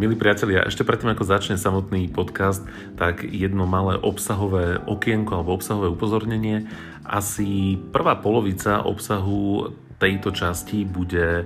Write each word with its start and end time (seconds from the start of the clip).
Milí 0.00 0.16
priatelia, 0.16 0.64
ešte 0.64 0.80
predtým, 0.80 1.12
ako 1.12 1.28
začne 1.28 1.60
samotný 1.60 2.08
podcast, 2.08 2.64
tak 2.96 3.20
jedno 3.20 3.68
malé 3.68 4.00
obsahové 4.00 4.80
okienko 4.80 5.36
alebo 5.36 5.52
obsahové 5.52 5.92
upozornenie. 5.92 6.64
Asi 7.04 7.76
prvá 7.92 8.16
polovica 8.16 8.80
obsahu 8.80 9.76
tejto 10.00 10.32
časti 10.32 10.88
bude 10.88 11.44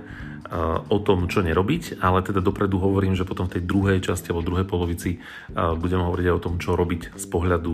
o 0.89 0.97
tom, 1.01 1.25
čo 1.25 1.41
nerobiť, 1.41 2.05
ale 2.05 2.21
teda 2.21 2.37
dopredu 2.37 2.77
hovorím, 2.77 3.17
že 3.17 3.25
potom 3.25 3.49
v 3.49 3.57
tej 3.57 3.63
druhej 3.65 3.97
časti 4.05 4.29
alebo 4.29 4.45
druhej 4.45 4.67
polovici 4.69 5.17
budeme 5.53 6.05
hovoriť 6.05 6.25
aj 6.29 6.35
o 6.37 6.43
tom, 6.45 6.61
čo 6.61 6.77
robiť 6.77 7.17
z 7.17 7.25
pohľadu 7.25 7.73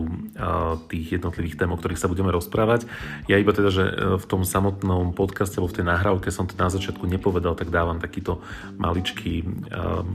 tých 0.87 1.19
jednotlivých 1.19 1.59
tém, 1.59 1.67
o 1.67 1.75
ktorých 1.75 1.99
sa 1.99 2.07
budeme 2.07 2.31
rozprávať. 2.31 2.87
Ja 3.27 3.35
iba 3.35 3.51
teda, 3.51 3.69
že 3.75 3.83
v 4.15 4.25
tom 4.25 4.47
samotnom 4.47 5.11
podcaste 5.11 5.59
alebo 5.59 5.71
v 5.71 5.77
tej 5.83 5.85
nahrávke 5.91 6.31
som 6.31 6.47
to 6.47 6.55
na 6.55 6.71
začiatku 6.71 7.03
nepovedal, 7.11 7.59
tak 7.59 7.75
dávam 7.75 7.99
takýto 7.99 8.39
maličký 8.79 9.43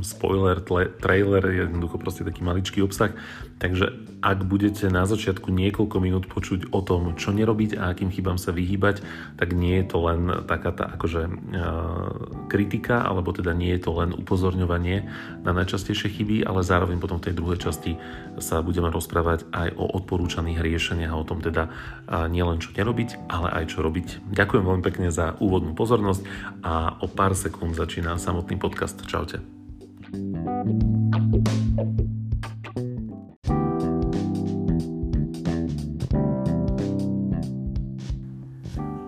spoiler, 0.01 0.65
trailer, 0.97 1.45
jednoducho 1.45 2.01
proste 2.01 2.25
taký 2.25 2.41
maličký 2.41 2.81
obsah. 2.81 3.13
Takže 3.61 4.17
ak 4.21 4.49
budete 4.49 4.89
na 4.89 5.05
začiatku 5.05 5.53
niekoľko 5.53 5.97
minút 6.01 6.25
počuť 6.27 6.73
o 6.73 6.81
tom, 6.81 7.15
čo 7.21 7.33
nerobiť 7.37 7.77
a 7.77 7.93
akým 7.93 8.11
chybám 8.11 8.41
sa 8.41 8.51
vyhýbať, 8.53 9.05
tak 9.37 9.53
nie 9.53 9.81
je 9.81 9.87
to 9.87 9.99
len 10.03 10.21
taká 10.49 10.73
tá 10.73 10.89
akože 10.97 11.29
kritika, 12.47 13.03
alebo 13.03 13.35
teda 13.35 13.53
nie 13.53 13.75
je 13.77 13.87
to 13.87 13.91
len 13.99 14.15
upozorňovanie 14.15 15.07
na 15.43 15.53
najčastejšie 15.53 16.09
chyby, 16.17 16.37
ale 16.47 16.63
zároveň 16.63 16.97
potom 17.03 17.19
v 17.19 17.31
tej 17.31 17.35
druhej 17.35 17.59
časti 17.61 17.99
sa 18.39 18.63
budeme 18.63 18.89
rozprávať 18.89 19.51
aj 19.51 19.75
o 19.77 19.85
odporúčaných 20.01 20.63
riešeniach 20.63 21.13
a 21.13 21.21
o 21.21 21.29
tom 21.29 21.43
teda 21.43 21.69
nielen 22.31 22.63
čo 22.63 22.73
nerobiť, 22.73 23.29
ale 23.29 23.53
aj 23.63 23.77
čo 23.77 23.83
robiť. 23.83 24.33
Ďakujem 24.33 24.65
veľmi 24.65 24.83
pekne 24.87 25.09
za 25.11 25.35
úvodnú 25.43 25.75
pozornosť 25.75 26.23
a 26.63 26.97
o 27.03 27.07
pár 27.11 27.35
sekúnd 27.35 27.75
začína 27.75 28.17
samotný 28.17 28.57
podcast. 28.57 29.03
Čaute. 29.05 29.43
thank 30.07 31.81
you 31.81 31.96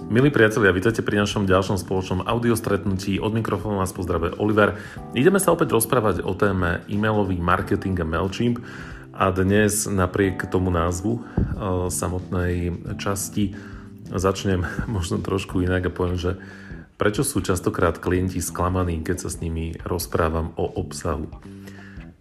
Milí 0.09 0.33
priatelia, 0.33 0.73
vítajte 0.73 1.05
pri 1.05 1.21
našom 1.21 1.45
ďalšom 1.45 1.77
spoločnom 1.85 2.25
audiostretnutí. 2.25 3.21
Od 3.21 3.29
mikrofónu 3.29 3.77
vás 3.77 3.93
pozdravuje 3.93 4.41
Oliver. 4.41 4.81
Ideme 5.13 5.37
sa 5.37 5.53
opäť 5.53 5.77
rozprávať 5.77 6.25
o 6.25 6.33
téme 6.33 6.81
e-mailový 6.89 7.37
marketing 7.37 7.93
a 8.01 8.09
MailChimp. 8.09 8.57
A 9.13 9.29
dnes 9.29 9.85
napriek 9.85 10.49
tomu 10.49 10.73
názvu 10.73 11.21
e, 11.21 11.21
samotnej 11.93 12.73
časti 12.97 13.53
začnem 14.09 14.65
možno 14.97 15.21
trošku 15.21 15.61
inak 15.61 15.93
a 15.93 15.93
poviem, 15.93 16.17
že 16.17 16.41
prečo 16.97 17.21
sú 17.21 17.45
častokrát 17.45 18.01
klienti 18.01 18.41
sklamaní, 18.41 19.05
keď 19.05 19.29
sa 19.29 19.29
s 19.29 19.45
nimi 19.45 19.77
rozprávam 19.85 20.57
o 20.57 20.73
obsahu. 20.73 21.29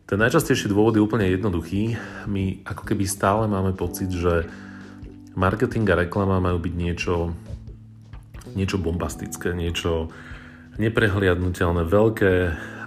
Ten 0.04 0.20
najčastejší 0.20 0.68
dôvod 0.68 1.00
je 1.00 1.06
úplne 1.08 1.32
jednoduchý. 1.32 1.96
My 2.28 2.68
ako 2.68 2.84
keby 2.84 3.08
stále 3.08 3.48
máme 3.48 3.72
pocit, 3.72 4.12
že 4.12 4.44
marketing 5.40 5.88
a 5.88 6.04
reklama 6.04 6.44
majú 6.44 6.60
byť 6.60 6.74
niečo 6.76 7.32
niečo 8.56 8.78
bombastické, 8.78 9.52
niečo 9.52 10.08
neprehliadnutelné, 10.78 11.81
veľké, 11.86 12.33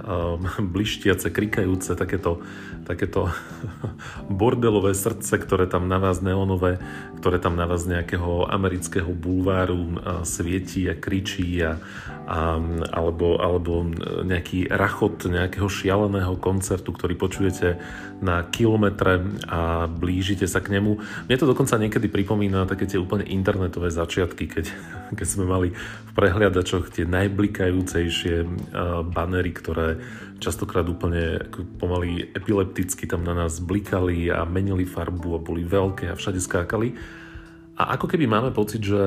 um, 0.05 0.43
blištiace, 0.75 1.31
krikajúce, 1.31 1.95
takéto, 1.95 2.43
takéto 2.87 3.29
bordelové 4.41 4.97
srdce, 4.97 5.39
ktoré 5.39 5.67
tam 5.67 5.87
na 5.87 5.99
vás 6.01 6.25
neonové, 6.25 6.81
ktoré 7.21 7.39
tam 7.39 7.55
na 7.55 7.69
vás 7.69 7.85
nejakého 7.85 8.49
amerického 8.49 9.11
bulváru 9.13 10.01
uh, 10.01 10.23
svietí 10.25 10.89
a 10.89 10.97
kričí 10.97 11.61
a, 11.61 11.77
a, 12.27 12.57
alebo, 12.95 13.39
alebo 13.39 13.85
nejaký 14.25 14.71
rachot 14.71 15.29
nejakého 15.29 15.69
šialeného 15.69 16.39
koncertu, 16.41 16.95
ktorý 16.95 17.15
počujete 17.19 17.77
na 18.21 18.45
kilometre 18.45 19.25
a 19.49 19.89
blížite 19.89 20.45
sa 20.45 20.61
k 20.61 20.77
nemu. 20.77 21.01
Mne 21.27 21.37
to 21.41 21.49
dokonca 21.49 21.81
niekedy 21.81 22.13
pripomína 22.13 22.69
také 22.69 22.85
tie 22.85 23.01
úplne 23.01 23.25
internetové 23.25 23.89
začiatky, 23.89 24.45
keď, 24.47 24.65
keď 25.19 25.27
sme 25.27 25.45
mali 25.49 25.69
v 25.73 26.11
prehliadačoch 26.13 26.93
tie 26.93 27.09
najblikajúcejšie 27.09 27.80
uh, 27.85 29.01
banery, 29.07 29.53
ktoré 29.55 30.01
častokrát 30.41 30.89
úplne 30.89 31.45
pomaly 31.77 32.33
epilepticky 32.33 33.05
tam 33.05 33.23
na 33.23 33.37
nás 33.37 33.61
blikali 33.61 34.33
a 34.33 34.49
menili 34.49 34.89
farbu 34.89 35.37
a 35.37 35.41
boli 35.41 35.63
veľké 35.63 36.11
a 36.11 36.19
všade 36.19 36.41
skákali. 36.41 36.97
A 37.81 37.97
ako 37.97 38.13
keby 38.13 38.29
máme 38.29 38.53
pocit, 38.53 38.85
že 38.85 39.01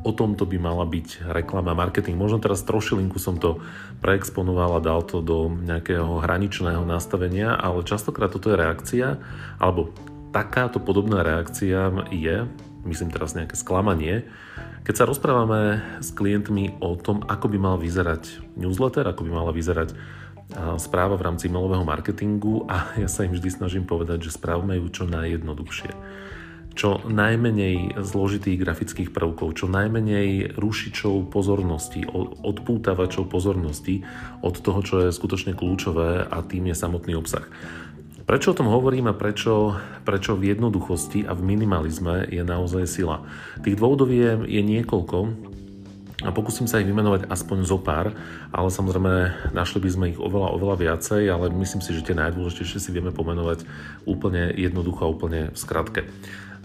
o 0.00 0.12
tomto 0.16 0.48
by 0.48 0.56
mala 0.56 0.88
byť 0.88 1.28
reklama, 1.28 1.76
marketing. 1.76 2.16
Možno 2.16 2.40
teraz 2.40 2.64
trošilinku 2.64 3.20
som 3.20 3.36
to 3.36 3.60
preexponoval 4.00 4.80
a 4.80 4.84
dal 4.84 5.04
to 5.04 5.20
do 5.20 5.52
nejakého 5.52 6.24
hraničného 6.24 6.88
nastavenia, 6.88 7.52
ale 7.52 7.84
častokrát 7.84 8.32
toto 8.32 8.48
je 8.48 8.56
reakcia, 8.56 9.20
alebo 9.60 9.92
takáto 10.32 10.80
podobná 10.80 11.20
reakcia 11.20 12.08
je, 12.08 12.48
myslím 12.88 13.12
teraz 13.12 13.36
nejaké 13.36 13.54
sklamanie, 13.54 14.24
keď 14.88 14.94
sa 14.96 15.04
rozprávame 15.04 15.84
s 16.00 16.08
klientmi 16.16 16.80
o 16.80 16.96
tom, 16.96 17.20
ako 17.28 17.52
by 17.52 17.58
mal 17.60 17.76
vyzerať 17.76 18.56
newsletter, 18.56 19.04
ako 19.04 19.28
by 19.28 19.30
mala 19.30 19.52
vyzerať 19.52 19.92
správa 20.80 21.20
v 21.20 21.28
rámci 21.28 21.52
mailového 21.52 21.84
marketingu 21.84 22.64
a 22.72 22.96
ja 22.96 23.04
sa 23.04 23.28
im 23.28 23.36
vždy 23.36 23.52
snažím 23.52 23.84
povedať, 23.84 24.32
že 24.32 24.36
správme 24.40 24.80
ju 24.80 24.88
čo 24.88 25.04
najjednoduchšie. 25.04 25.92
Čo 26.72 27.04
najmenej 27.04 28.00
zložitých 28.00 28.62
grafických 28.62 29.10
prvkov, 29.12 29.60
čo 29.60 29.66
najmenej 29.68 30.56
rušičov 30.56 31.28
pozornosti, 31.28 32.06
odpútavačov 32.40 33.28
pozornosti 33.28 34.06
od 34.40 34.56
toho, 34.56 34.80
čo 34.80 34.94
je 35.04 35.12
skutočne 35.12 35.52
kľúčové 35.52 36.24
a 36.24 36.38
tým 36.46 36.70
je 36.70 36.76
samotný 36.78 37.12
obsah. 37.18 37.44
Prečo 38.28 38.52
o 38.52 38.58
tom 38.60 38.68
hovorím 38.68 39.08
a 39.08 39.16
prečo, 39.16 39.72
prečo 40.04 40.36
v 40.36 40.52
jednoduchosti 40.52 41.24
a 41.24 41.32
v 41.32 41.48
minimalizme 41.48 42.28
je 42.28 42.44
naozaj 42.44 42.84
sila? 42.84 43.24
Tých 43.64 43.80
dôvodov 43.80 44.12
je, 44.12 44.36
je 44.44 44.60
niekoľko 44.60 45.32
a 46.20 46.28
pokúsim 46.28 46.68
sa 46.68 46.76
ich 46.76 46.84
vymenovať 46.84 47.24
aspoň 47.24 47.64
zo 47.64 47.80
pár, 47.80 48.12
ale 48.52 48.68
samozrejme 48.68 49.48
našli 49.56 49.80
by 49.80 49.88
sme 49.88 50.04
ich 50.12 50.20
oveľa, 50.20 50.60
oveľa 50.60 50.76
viacej, 50.76 51.24
ale 51.24 51.48
myslím 51.56 51.80
si, 51.80 51.96
že 51.96 52.04
tie 52.04 52.20
najdôležitejšie 52.20 52.76
si 52.76 52.90
vieme 52.92 53.16
pomenovať 53.16 53.64
úplne 54.04 54.52
jednoducho 54.52 55.08
a 55.08 55.12
úplne 55.16 55.48
v 55.48 55.56
skratke. 55.56 56.04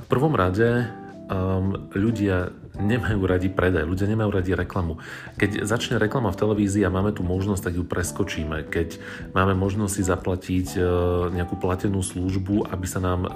V 0.04 0.06
prvom 0.12 0.36
rade 0.36 0.92
um, 1.32 1.88
ľudia 1.96 2.52
nemajú 2.78 3.22
radi 3.30 3.54
predaj, 3.54 3.86
ľudia 3.86 4.10
nemajú 4.10 4.30
radi 4.34 4.58
reklamu. 4.58 4.98
Keď 5.38 5.66
začne 5.66 6.02
reklama 6.02 6.34
v 6.34 6.40
televízii 6.42 6.82
a 6.86 6.94
máme 6.94 7.14
tu 7.14 7.22
možnosť, 7.22 7.70
tak 7.70 7.74
ju 7.78 7.86
preskočíme. 7.86 8.66
Keď 8.66 8.98
máme 9.38 9.54
možnosť 9.54 9.94
si 9.94 10.04
zaplatiť 10.04 10.68
uh, 10.78 10.84
nejakú 11.30 11.58
platenú 11.62 12.02
službu, 12.02 12.74
aby 12.74 12.86
sa 12.90 12.98
nám 12.98 13.22
uh, 13.26 13.32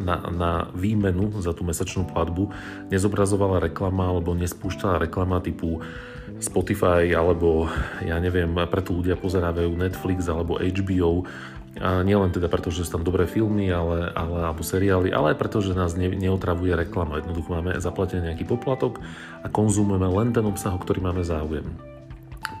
na, 0.00 0.16
na 0.32 0.52
výmenu 0.72 1.28
za 1.44 1.52
tú 1.52 1.62
mesačnú 1.62 2.08
platbu 2.08 2.52
nezobrazovala 2.88 3.60
reklama 3.60 4.08
alebo 4.08 4.32
nespúšťala 4.32 5.04
reklama 5.04 5.44
typu 5.44 5.84
Spotify 6.40 7.12
alebo 7.12 7.68
ja 8.00 8.16
neviem, 8.16 8.48
preto 8.70 8.96
ľudia 8.96 9.18
pozerávajú 9.18 9.76
Netflix 9.76 10.24
alebo 10.30 10.56
HBO 10.56 11.28
a 11.78 12.02
nielen 12.02 12.34
teda 12.34 12.50
preto, 12.50 12.74
že 12.74 12.82
sú 12.82 12.98
tam 12.98 13.06
dobré 13.06 13.30
filmy 13.30 13.70
ale, 13.70 14.10
ale, 14.10 14.38
alebo 14.42 14.66
seriály, 14.66 15.14
ale 15.14 15.34
aj 15.34 15.38
preto, 15.38 15.62
že 15.62 15.78
nás 15.78 15.94
ne, 15.94 16.10
neotravuje 16.10 16.74
reklama. 16.74 17.22
Jednoducho 17.22 17.54
máme 17.54 17.78
zaplatený 17.78 18.34
nejaký 18.34 18.42
poplatok 18.42 18.98
a 19.42 19.46
konzumujeme 19.46 20.10
len 20.10 20.34
ten 20.34 20.42
obsah, 20.42 20.74
o 20.74 20.82
ktorý 20.82 20.98
máme 20.98 21.22
záujem. 21.22 21.70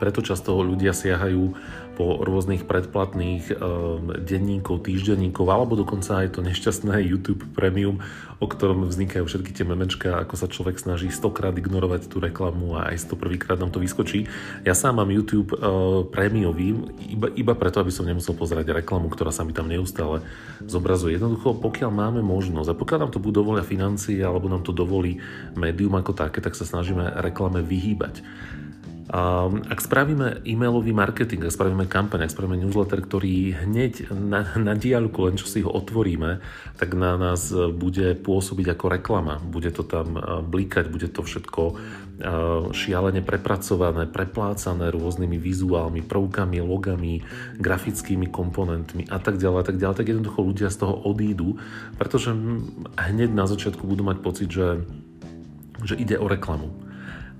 Preto 0.00 0.24
často 0.24 0.56
ľudia 0.56 0.96
siahajú 0.96 1.52
po 2.00 2.24
rôznych 2.24 2.64
predplatných 2.64 3.60
um, 3.60 4.16
denníkov, 4.24 4.88
týždenníkov 4.88 5.44
alebo 5.52 5.76
dokonca 5.76 6.24
aj 6.24 6.32
to 6.32 6.40
nešťastné 6.40 7.04
YouTube 7.04 7.44
Premium, 7.52 8.00
o 8.40 8.48
ktorom 8.48 8.88
vznikajú 8.88 9.28
všetky 9.28 9.52
tie 9.52 9.68
memečka, 9.68 10.16
ako 10.16 10.34
sa 10.40 10.48
človek 10.48 10.80
snaží 10.80 11.12
stokrát 11.12 11.52
ignorovať 11.52 12.08
tú 12.08 12.16
reklamu 12.24 12.80
a 12.80 12.88
aj 12.88 13.04
101 13.04 13.36
krát 13.36 13.60
nám 13.60 13.68
to 13.68 13.84
vyskočí. 13.84 14.24
Ja 14.64 14.72
sám 14.72 15.04
mám 15.04 15.12
YouTube 15.12 15.52
uh, 15.52 16.08
prémiový 16.08 16.72
iba, 17.04 17.28
iba 17.36 17.52
preto, 17.52 17.84
aby 17.84 17.92
som 17.92 18.08
nemusel 18.08 18.32
pozerať 18.32 18.72
reklamu, 18.72 19.12
ktorá 19.12 19.28
sa 19.28 19.44
mi 19.44 19.52
tam 19.52 19.68
neustále 19.68 20.24
zobrazuje. 20.64 21.20
Jednoducho, 21.20 21.60
pokiaľ 21.60 21.92
máme 21.92 22.24
možnosť 22.24 22.72
a 22.72 22.78
pokiaľ 22.80 22.98
nám 23.04 23.12
to 23.12 23.20
budú 23.20 23.44
dovolia 23.44 23.60
financie 23.60 24.24
alebo 24.24 24.48
nám 24.48 24.64
to 24.64 24.72
dovolí 24.72 25.20
médium 25.52 26.00
ako 26.00 26.16
také, 26.16 26.40
tak 26.40 26.56
sa 26.56 26.64
snažíme 26.64 27.20
reklame 27.20 27.60
vyhýbať. 27.60 28.24
Ak 29.10 29.82
spravíme 29.82 30.46
e-mailový 30.46 30.94
marketing, 30.94 31.42
ak 31.42 31.50
spravíme 31.50 31.90
kampaň, 31.90 32.30
ak 32.30 32.30
spravíme 32.30 32.62
newsletter, 32.62 33.02
ktorý 33.02 33.66
hneď 33.66 34.06
na, 34.14 34.46
na 34.54 34.78
diaľku, 34.78 35.26
len 35.26 35.34
čo 35.34 35.50
si 35.50 35.66
ho 35.66 35.70
otvoríme, 35.74 36.38
tak 36.78 36.94
na 36.94 37.18
nás 37.18 37.50
bude 37.74 38.14
pôsobiť 38.22 38.70
ako 38.70 38.86
reklama. 38.86 39.42
Bude 39.42 39.74
to 39.74 39.82
tam 39.82 40.14
blikať, 40.46 40.86
bude 40.94 41.10
to 41.10 41.26
všetko 41.26 41.62
šialene 42.70 43.18
prepracované, 43.26 44.06
preplácané 44.06 44.94
rôznymi 44.94 45.42
vizuálmi, 45.42 46.06
prvkami, 46.06 46.62
logami, 46.62 47.26
grafickými 47.58 48.30
komponentmi 48.30 49.10
a 49.10 49.18
tak 49.18 49.42
ďalej 49.42 49.58
a 49.58 49.66
tak 49.66 49.76
ďalej, 49.80 49.96
tak 49.98 50.06
jednoducho 50.06 50.38
ľudia 50.38 50.68
z 50.70 50.86
toho 50.86 50.94
odídu, 51.02 51.58
pretože 51.98 52.30
hneď 52.94 53.34
na 53.34 53.50
začiatku 53.50 53.82
budú 53.90 54.06
mať 54.06 54.22
pocit, 54.22 54.54
že, 54.54 54.86
že 55.82 55.98
ide 55.98 56.14
o 56.14 56.30
reklamu 56.30 56.70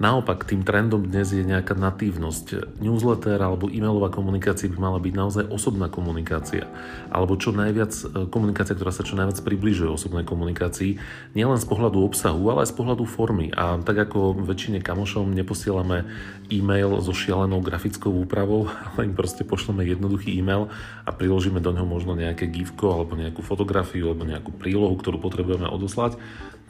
Naopak, 0.00 0.48
tým 0.48 0.64
trendom 0.64 1.04
dnes 1.04 1.28
je 1.28 1.44
nejaká 1.44 1.76
natívnosť. 1.76 2.80
Newsletter 2.80 3.36
alebo 3.36 3.68
e-mailová 3.68 4.08
komunikácia 4.08 4.64
by 4.72 4.80
mala 4.80 4.96
byť 4.96 5.12
naozaj 5.12 5.44
osobná 5.52 5.92
komunikácia. 5.92 6.64
Alebo 7.12 7.36
čo 7.36 7.52
najviac, 7.52 7.92
e, 7.92 8.24
komunikácia, 8.32 8.72
ktorá 8.72 8.96
sa 8.96 9.04
čo 9.04 9.20
najviac 9.20 9.44
približuje 9.44 9.92
osobnej 9.92 10.24
komunikácii. 10.24 10.96
Nielen 11.36 11.60
z 11.60 11.68
pohľadu 11.68 12.00
obsahu, 12.00 12.40
ale 12.48 12.64
aj 12.64 12.72
z 12.72 12.76
pohľadu 12.80 13.04
formy. 13.04 13.52
A 13.52 13.76
tak 13.84 14.08
ako 14.08 14.40
väčšine 14.40 14.80
kamošom 14.80 15.36
neposielame 15.36 16.08
e-mail 16.48 16.96
so 17.04 17.12
šialenou 17.12 17.60
grafickou 17.60 18.24
úpravou, 18.24 18.72
ale 18.96 19.04
im 19.04 19.12
proste 19.12 19.44
pošleme 19.44 19.84
jednoduchý 19.84 20.32
e-mail 20.32 20.72
a 21.04 21.12
priložíme 21.12 21.60
do 21.60 21.76
neho 21.76 21.84
možno 21.84 22.16
nejaké 22.16 22.48
gifko 22.48 22.88
alebo 22.88 23.20
nejakú 23.20 23.44
fotografiu 23.44 24.16
alebo 24.16 24.24
nejakú 24.24 24.48
prílohu, 24.56 24.96
ktorú 24.96 25.20
potrebujeme 25.20 25.68
odoslať, 25.68 26.16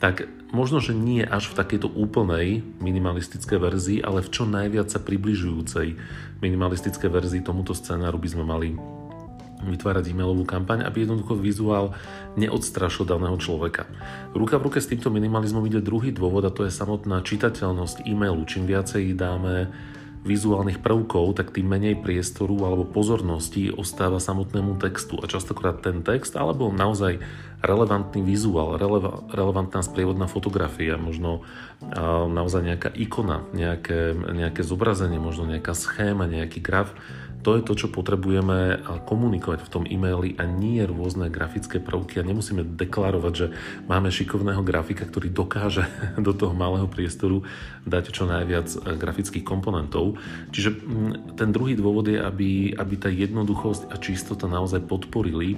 tak 0.01 0.25
možno, 0.49 0.81
že 0.81 0.97
nie 0.97 1.21
až 1.21 1.53
v 1.53 1.57
takejto 1.61 1.85
úplnej 1.85 2.65
minimalistickej 3.21 3.59
verzii, 3.61 3.99
ale 4.01 4.25
v 4.25 4.33
čo 4.33 4.49
najviac 4.49 4.89
sa 4.89 4.97
približujúcej 4.97 5.93
minimalistickej 6.41 7.09
verzii 7.13 7.45
tomuto 7.45 7.77
scenáru 7.77 8.17
by 8.17 8.29
sme 8.33 8.43
mali 8.49 8.73
vytvárať 9.61 10.09
e-mailovú 10.09 10.41
kampaň, 10.41 10.81
aby 10.81 11.05
jednoducho 11.05 11.37
vizuál 11.37 11.93
neodstrašil 12.33 13.05
daného 13.05 13.37
človeka. 13.37 13.85
Ruka 14.33 14.57
v 14.57 14.65
ruke 14.65 14.81
s 14.81 14.89
týmto 14.89 15.13
minimalizmom 15.13 15.61
ide 15.69 15.85
druhý 15.85 16.09
dôvod 16.09 16.49
a 16.49 16.49
to 16.49 16.65
je 16.65 16.73
samotná 16.73 17.21
čitateľnosť 17.21 18.09
e-mailu. 18.09 18.41
Čím 18.49 18.65
viacej 18.65 19.13
dáme 19.13 19.69
vizuálnych 20.25 20.81
prvkov, 20.81 21.37
tak 21.37 21.53
tým 21.53 21.69
menej 21.69 22.01
priestoru 22.01 22.57
alebo 22.65 22.89
pozornosti 22.89 23.69
ostáva 23.69 24.17
samotnému 24.17 24.81
textu. 24.81 25.21
A 25.21 25.29
častokrát 25.29 25.77
ten 25.85 26.01
text, 26.01 26.33
alebo 26.33 26.73
naozaj 26.73 27.21
relevantný 27.61 28.25
vizuál, 28.25 28.75
releva, 28.75 29.21
relevantná 29.29 29.85
sprievodná 29.85 30.25
fotografia, 30.25 30.97
možno 30.97 31.45
a, 31.81 32.25
naozaj 32.25 32.61
nejaká 32.65 32.89
ikona, 32.93 33.45
nejaké, 33.53 34.17
nejaké 34.17 34.61
zobrazenie, 34.65 35.21
možno 35.21 35.45
nejaká 35.45 35.77
schéma, 35.77 36.25
nejaký 36.25 36.59
graf, 36.59 36.93
to 37.41 37.57
je 37.57 37.65
to, 37.65 37.73
čo 37.73 37.87
potrebujeme 37.89 38.85
komunikovať 39.09 39.65
v 39.65 39.71
tom 39.73 39.83
e-maili 39.89 40.37
a 40.37 40.45
nie 40.45 40.81
rôzne 40.85 41.27
grafické 41.33 41.81
prvky. 41.81 42.21
A 42.21 42.27
nemusíme 42.27 42.61
deklarovať, 42.61 43.33
že 43.33 43.47
máme 43.89 44.13
šikovného 44.13 44.61
grafika, 44.61 45.09
ktorý 45.09 45.33
dokáže 45.33 45.89
do 46.25 46.37
toho 46.37 46.53
malého 46.53 46.85
priestoru 46.85 47.41
dať 47.89 48.13
čo 48.13 48.29
najviac 48.29 48.67
e, 48.69 48.77
grafických 48.93 49.41
komponentov. 49.41 50.21
Čiže 50.53 50.69
ten 51.33 51.49
druhý 51.49 51.73
dôvod 51.73 52.13
je, 52.13 52.21
aby, 52.21 52.77
aby 52.77 52.95
tá 53.01 53.09
jednoduchosť 53.09 53.89
a 53.89 53.97
čistota 53.97 54.45
naozaj 54.45 54.85
podporili 54.85 55.57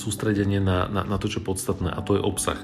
sústredenie 0.00 0.64
na, 0.64 0.88
na, 0.88 1.04
na 1.04 1.16
to, 1.20 1.28
čo 1.28 1.44
je 1.44 1.48
podstatné 1.52 1.92
a 1.92 2.00
to 2.00 2.16
je 2.16 2.24
obsah 2.24 2.56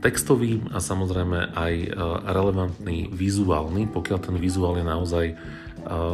textový 0.00 0.64
a 0.72 0.80
samozrejme 0.80 1.52
aj 1.52 1.74
e, 1.76 1.88
relevantný 2.24 3.12
vizuálny, 3.12 3.90
pokiaľ 3.92 4.18
ten 4.22 4.36
vizuál 4.40 4.80
je 4.80 4.86
naozaj 4.86 5.26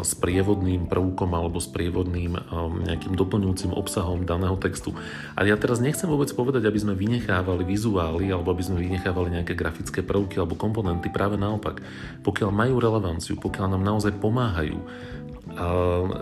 s 0.02 0.12
prievodným 0.14 0.86
prvkom 0.86 1.30
alebo 1.34 1.58
s 1.58 1.66
prievodným 1.66 2.38
nejakým 2.86 3.18
doplňujúcim 3.18 3.74
obsahom 3.74 4.22
daného 4.22 4.54
textu. 4.62 4.94
A 5.34 5.42
ja 5.42 5.58
teraz 5.58 5.82
nechcem 5.82 6.06
vôbec 6.06 6.30
povedať, 6.30 6.66
aby 6.70 6.78
sme 6.78 6.94
vynechávali 6.94 7.66
vizuály 7.66 8.30
alebo 8.30 8.54
aby 8.54 8.62
sme 8.62 8.78
vynechávali 8.78 9.40
nejaké 9.40 9.58
grafické 9.58 10.00
prvky 10.06 10.38
alebo 10.38 10.54
komponenty. 10.54 11.10
Práve 11.10 11.34
naopak, 11.34 11.82
pokiaľ 12.22 12.50
majú 12.54 12.78
relevanciu, 12.78 13.34
pokiaľ 13.38 13.74
nám 13.76 13.82
naozaj 13.82 14.14
pomáhajú, 14.22 14.78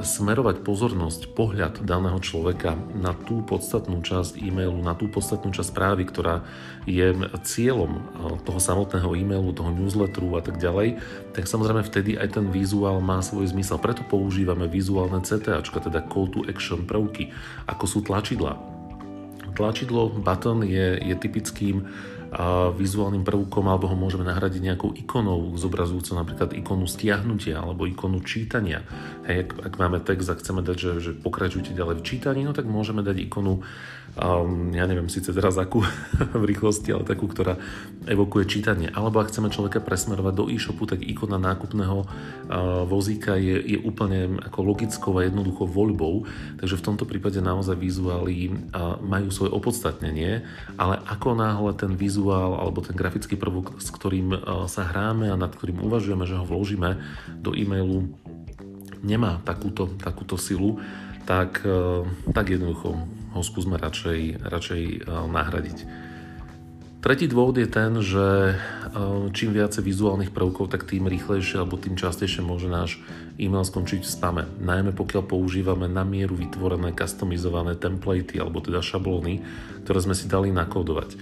smerovať 0.06 0.62
pozornosť, 0.62 1.34
pohľad 1.34 1.82
daného 1.82 2.22
človeka 2.22 2.78
na 2.94 3.10
tú 3.19 3.42
podstatnú 3.42 3.98
časť 3.98 4.38
e-mailu, 4.38 4.78
na 4.78 4.94
tú 4.94 5.10
podstatnú 5.10 5.50
časť 5.50 5.75
správy, 5.75 6.06
ktorá 6.06 6.46
je 6.86 7.10
cieľom 7.42 7.98
toho 8.46 8.60
samotného 8.62 9.10
e-mailu, 9.19 9.50
toho 9.50 9.75
newsletteru 9.75 10.38
a 10.38 10.42
tak 10.44 10.62
ďalej, 10.62 11.02
tak 11.34 11.50
samozrejme 11.50 11.82
vtedy 11.82 12.14
aj 12.14 12.38
ten 12.38 12.46
vizuál 12.54 13.02
má 13.02 13.19
svoj 13.19 13.50
zmysel. 13.50 13.82
Preto 13.82 14.06
používame 14.06 14.70
vizuálne 14.70 15.19
CTAčka, 15.19 15.82
teda 15.82 16.06
call 16.06 16.31
to 16.31 16.46
action 16.46 16.86
prvky, 16.86 17.34
ako 17.66 17.84
sú 17.90 17.98
tlačidla. 18.06 18.54
Tlačidlo, 19.58 20.14
button 20.14 20.62
je, 20.62 20.98
je 21.02 21.14
typickým 21.19 21.90
vizuálnym 22.75 23.22
prvkom 23.22 23.64
alebo 23.70 23.86
ho 23.86 23.96
môžeme 23.96 24.26
nahradiť 24.26 24.62
nejakou 24.62 24.90
ikonou 24.92 25.54
zobrazujúcou 25.54 26.19
napríklad 26.19 26.50
ikonu 26.58 26.84
stiahnutia 26.90 27.62
alebo 27.62 27.86
ikonu 27.86 28.20
čítania. 28.26 28.82
Hej, 29.25 29.46
ak, 29.46 29.50
ak 29.70 29.75
máme 29.78 29.98
text 30.02 30.28
a 30.31 30.34
chceme 30.34 30.60
dať, 30.66 30.76
že, 30.76 30.92
že 30.98 31.10
pokračujte 31.14 31.70
ďalej 31.70 32.02
v 32.02 32.06
čítaní, 32.06 32.42
no 32.42 32.50
tak 32.50 32.66
môžeme 32.66 33.06
dať 33.06 33.22
ikonu 33.22 33.62
um, 34.19 34.70
ja 34.75 34.86
neviem 34.86 35.10
síce 35.10 35.31
teraz 35.34 35.58
akú 35.58 35.82
v 36.42 36.44
rýchlosti, 36.44 36.90
ale 36.94 37.06
takú, 37.06 37.31
ktorá 37.31 37.58
evokuje 38.06 38.50
čítanie. 38.50 38.90
Alebo 38.90 39.22
ak 39.22 39.31
chceme 39.31 39.50
človeka 39.50 39.82
presmerovať 39.82 40.34
do 40.34 40.44
e-shopu, 40.50 40.86
tak 40.86 41.02
ikona 41.02 41.38
nákupného 41.38 41.98
uh, 42.02 42.08
vozíka 42.86 43.38
je, 43.38 43.58
je 43.62 43.78
úplne 43.78 44.42
ako 44.42 44.58
logickou 44.62 45.12
a 45.19 45.26
jednoduchou 45.26 45.66
voľbou, 45.70 46.26
takže 46.58 46.78
v 46.78 46.86
tomto 46.86 47.04
prípade 47.06 47.38
naozaj 47.38 47.78
vizuály 47.78 48.50
uh, 48.50 48.98
majú 49.02 49.31
svoje 49.31 49.50
opodstatnenie, 49.54 50.42
ale 50.78 50.94
ako 51.06 51.38
náhle 51.38 51.70
ten 51.78 51.94
vizuál 51.94 52.24
alebo 52.32 52.81
ten 52.81 52.97
grafický 52.97 53.37
prvok, 53.37 53.76
s 53.82 53.88
ktorým 53.93 54.32
uh, 54.32 54.65
sa 54.71 54.87
hráme 54.88 55.29
a 55.29 55.37
nad 55.37 55.53
ktorým 55.53 55.82
uvažujeme, 55.85 56.25
že 56.25 56.38
ho 56.38 56.47
vložíme 56.47 57.00
do 57.43 57.53
e-mailu, 57.53 58.15
nemá 59.05 59.43
takúto, 59.44 59.93
takúto 60.00 60.41
silu, 60.41 60.81
tak, 61.25 61.65
tak 62.37 62.53
jednoducho 62.53 63.00
ho 63.35 63.43
skúsme 63.43 63.76
radšej, 63.81 64.44
radšej 64.44 64.82
eh, 64.85 65.00
nahradiť. 65.09 65.79
Tretí 67.05 67.29
dôvod 67.29 67.61
je 67.61 67.69
ten, 67.69 68.00
že 68.00 68.56
čím 69.37 69.53
viacej 69.53 69.85
vizuálnych 69.85 70.32
prvkov, 70.32 70.73
tak 70.73 70.88
tým 70.88 71.05
rýchlejšie 71.05 71.61
alebo 71.61 71.77
tým 71.77 72.00
častejšie 72.00 72.41
môže 72.41 72.65
náš 72.65 72.97
e-mail 73.37 73.61
skončiť 73.61 74.00
v 74.00 74.09
spame. 74.09 74.43
Najmä 74.65 74.97
pokiaľ 74.97 75.29
používame 75.29 75.85
na 75.85 76.00
mieru 76.00 76.32
vytvorené, 76.32 76.97
customizované 76.97 77.77
templatey 77.77 78.41
alebo 78.41 78.65
teda 78.65 78.81
šablóny, 78.81 79.44
ktoré 79.85 80.00
sme 80.00 80.17
si 80.17 80.32
dali 80.32 80.49
nakódovať. 80.49 81.20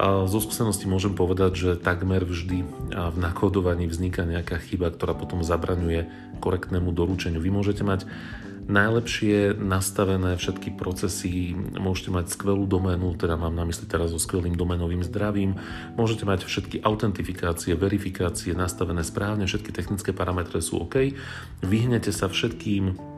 Zo 0.00 0.38
skúsenosti 0.42 0.90
môžem 0.90 1.14
povedať, 1.14 1.52
že 1.54 1.70
takmer 1.78 2.26
vždy 2.26 2.66
v 2.90 3.16
nakódovaní 3.18 3.86
vzniká 3.86 4.26
nejaká 4.26 4.58
chyba, 4.58 4.90
ktorá 4.90 5.14
potom 5.14 5.46
zabraňuje 5.46 6.10
korektnému 6.42 6.90
doručeniu. 6.90 7.38
Vy 7.38 7.54
môžete 7.54 7.86
mať 7.86 8.02
najlepšie 8.64 9.60
nastavené 9.60 10.40
všetky 10.40 10.72
procesy, 10.80 11.52
môžete 11.76 12.08
mať 12.08 12.32
skvelú 12.32 12.64
doménu, 12.64 13.12
teda 13.12 13.36
mám 13.36 13.52
na 13.52 13.68
mysli 13.68 13.84
teraz 13.84 14.08
so 14.08 14.16
skvelým 14.16 14.56
domenovým 14.56 15.04
zdravím, 15.04 15.60
môžete 16.00 16.24
mať 16.24 16.48
všetky 16.48 16.80
autentifikácie, 16.80 17.76
verifikácie 17.76 18.56
nastavené 18.56 19.04
správne, 19.04 19.44
všetky 19.44 19.68
technické 19.68 20.16
parametre 20.16 20.64
sú 20.64 20.80
OK, 20.80 21.12
vyhnete 21.60 22.08
sa 22.08 22.32
všetkým 22.32 23.13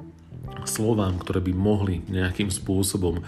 slovám, 0.67 1.17
ktoré 1.23 1.41
by 1.41 1.53
mohli 1.55 2.03
nejakým 2.11 2.51
spôsobom 2.51 3.23
um, 3.23 3.25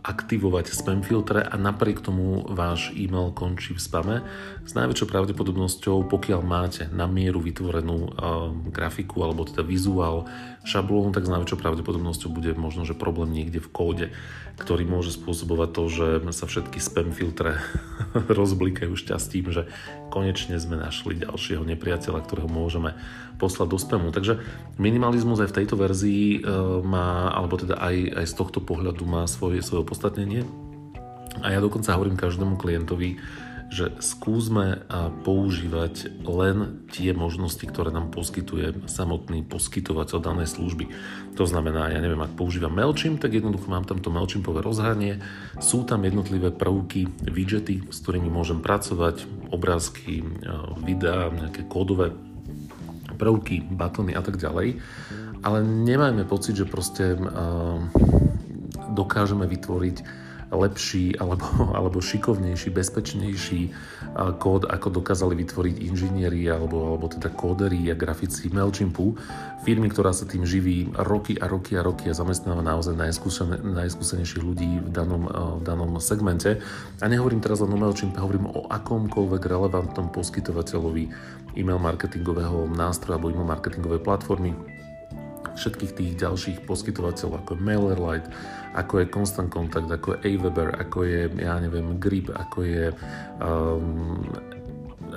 aktivovať 0.00 0.72
spam 0.72 1.04
filtre 1.04 1.44
a 1.44 1.54
napriek 1.60 2.00
tomu 2.00 2.48
váš 2.48 2.90
e-mail 2.96 3.30
končí 3.36 3.76
v 3.76 3.80
spame. 3.82 4.16
S 4.64 4.72
najväčšou 4.72 5.08
pravdepodobnosťou, 5.08 6.08
pokiaľ 6.08 6.40
máte 6.44 6.82
na 6.90 7.04
mieru 7.04 7.44
vytvorenú 7.44 7.98
um, 7.98 8.10
grafiku 8.72 9.24
alebo 9.24 9.44
teda 9.44 9.64
vizuál, 9.64 10.24
šablónu, 10.68 11.16
tak 11.16 11.24
s 11.24 11.32
najväčšou 11.32 11.58
pravdepodobnosťou 11.60 12.28
bude 12.28 12.52
možno, 12.52 12.84
že 12.84 12.92
problém 12.92 13.32
niekde 13.32 13.62
v 13.62 13.72
kóde, 13.72 14.06
ktorý 14.60 14.84
môže 14.84 15.14
spôsobovať 15.16 15.68
to, 15.72 15.84
že 15.88 16.06
sa 16.34 16.44
všetky 16.44 16.76
spam 16.82 17.14
filtre 17.14 17.56
rozblikajú 18.38 18.92
šťastím, 18.92 19.48
že 19.48 19.70
konečne 20.12 20.60
sme 20.60 20.76
našli 20.76 21.24
ďalšieho 21.24 21.64
nepriateľa, 21.64 22.20
ktorého 22.26 22.50
môžeme 22.50 22.98
poslať 23.38 23.68
do 23.70 23.78
spamu. 23.78 24.10
Takže 24.10 24.42
minimalizmus 24.76 25.38
aj 25.38 25.54
v 25.54 25.56
tejto 25.62 25.78
verzii 25.78 26.24
e, 26.36 26.38
má, 26.82 27.30
alebo 27.30 27.54
teda 27.54 27.78
aj, 27.78 27.96
aj 28.18 28.26
z 28.26 28.34
tohto 28.34 28.58
pohľadu 28.60 29.06
má 29.06 29.24
svoje, 29.30 29.62
svoje 29.62 29.86
opodstatnenie. 29.86 30.42
A 31.40 31.54
ja 31.54 31.62
dokonca 31.62 31.94
hovorím 31.94 32.18
každému 32.18 32.58
klientovi, 32.58 33.16
že 33.68 33.92
skúsme 34.00 34.80
používať 35.28 36.24
len 36.24 36.88
tie 36.88 37.12
možnosti, 37.12 37.60
ktoré 37.68 37.92
nám 37.92 38.08
poskytuje 38.08 38.88
samotný 38.88 39.44
poskytovateľ 39.44 40.18
danej 40.24 40.48
služby. 40.56 40.88
To 41.36 41.44
znamená, 41.44 41.92
ja 41.92 42.00
neviem, 42.00 42.18
ak 42.24 42.32
používam 42.32 42.72
MailChimp, 42.72 43.20
tak 43.20 43.36
jednoducho 43.36 43.68
mám 43.68 43.84
tam 43.84 44.00
to 44.00 44.08
MailChimpové 44.08 44.64
rozhranie, 44.64 45.20
sú 45.60 45.84
tam 45.84 46.08
jednotlivé 46.08 46.48
prvky, 46.48 47.12
widgety, 47.28 47.84
s 47.92 48.00
ktorými 48.00 48.32
môžem 48.32 48.64
pracovať, 48.64 49.28
obrázky, 49.52 50.24
videá, 50.80 51.28
nejaké 51.28 51.68
kódové 51.68 52.16
prvky, 53.18 53.66
batony 53.66 54.14
a 54.14 54.22
tak 54.22 54.38
ďalej. 54.38 54.78
Ale 55.42 55.58
nemajme 55.66 56.22
pocit, 56.24 56.54
že 56.54 56.70
proste 56.70 57.18
dokážeme 58.94 59.44
vytvoriť 59.44 59.96
lepší 60.52 61.16
alebo, 61.20 61.44
alebo 61.76 61.98
šikovnejší, 62.00 62.72
bezpečnejší 62.72 63.60
kód, 64.40 64.64
ako 64.66 64.88
dokázali 65.02 65.36
vytvoriť 65.44 65.76
inžinieri 65.84 66.48
alebo, 66.48 66.96
alebo 66.96 67.06
teda 67.12 67.28
kóderi 67.32 67.92
a 67.92 67.94
grafici 67.94 68.48
MailChimpu. 68.48 69.14
Firmy, 69.62 69.92
ktorá 69.92 70.14
sa 70.16 70.24
tým 70.24 70.48
živí 70.48 70.88
roky 70.96 71.36
a 71.36 71.50
roky 71.50 71.76
a 71.76 71.84
roky 71.84 72.08
a 72.08 72.16
zamestnáva 72.16 72.64
naozaj 72.64 72.96
najskúsen, 72.96 73.60
najskúsenejších 73.74 74.42
ľudí 74.42 74.70
v 74.80 74.90
danom, 74.90 75.28
v 75.28 75.62
danom 75.62 76.00
segmente. 76.00 76.62
A 77.02 77.06
nehovorím 77.06 77.44
teraz 77.44 77.60
len 77.60 77.74
o 77.74 77.78
MailChimpe, 77.78 78.16
hovorím 78.22 78.48
o 78.48 78.64
akomkoľvek 78.70 79.42
relevantnom 79.44 80.08
poskytovateľovi 80.14 81.04
e-mail 81.58 81.80
marketingového 81.82 82.70
nástroja 82.72 83.20
alebo 83.20 83.34
e-mail 83.34 83.48
marketingovej 83.50 84.00
platformy 84.00 84.77
všetkých 85.58 85.92
tých 85.98 86.12
ďalších 86.16 86.58
poskytovateľov, 86.64 87.42
ako 87.42 87.50
je 87.58 87.60
MailerLite, 87.60 88.28
ako 88.78 88.94
je 89.02 89.06
Constant 89.10 89.50
Contact, 89.50 89.90
ako 89.90 90.14
je 90.14 90.18
Aweber, 90.30 90.70
ako 90.78 90.98
je, 91.02 91.26
ja 91.42 91.58
neviem, 91.58 91.98
Grip, 91.98 92.30
ako 92.30 92.58
je 92.62 92.94
um, 93.42 94.22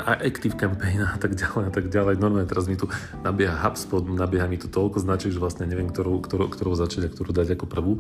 Active 0.01 0.55
Campaign 0.55 1.03
a 1.03 1.19
tak 1.19 1.35
ďalej 1.35 1.67
a 1.67 1.71
tak 1.75 1.91
ďalej. 1.91 2.15
Normálne 2.15 2.47
teraz 2.47 2.65
mi 2.65 2.79
tu 2.79 2.87
nabieha 3.27 3.59
HubSpot, 3.59 4.01
nabieha 4.07 4.47
mi 4.47 4.55
tu 4.55 4.71
toľko 4.71 5.03
značiek, 5.03 5.35
že 5.35 5.43
vlastne 5.43 5.67
neviem, 5.67 5.91
ktorú, 5.91 6.23
ktorú, 6.23 6.47
ktorú 6.47 6.71
začať 6.79 7.11
a 7.11 7.13
ktorú 7.13 7.35
dať 7.35 7.59
ako 7.59 7.65
prvú. 7.67 7.93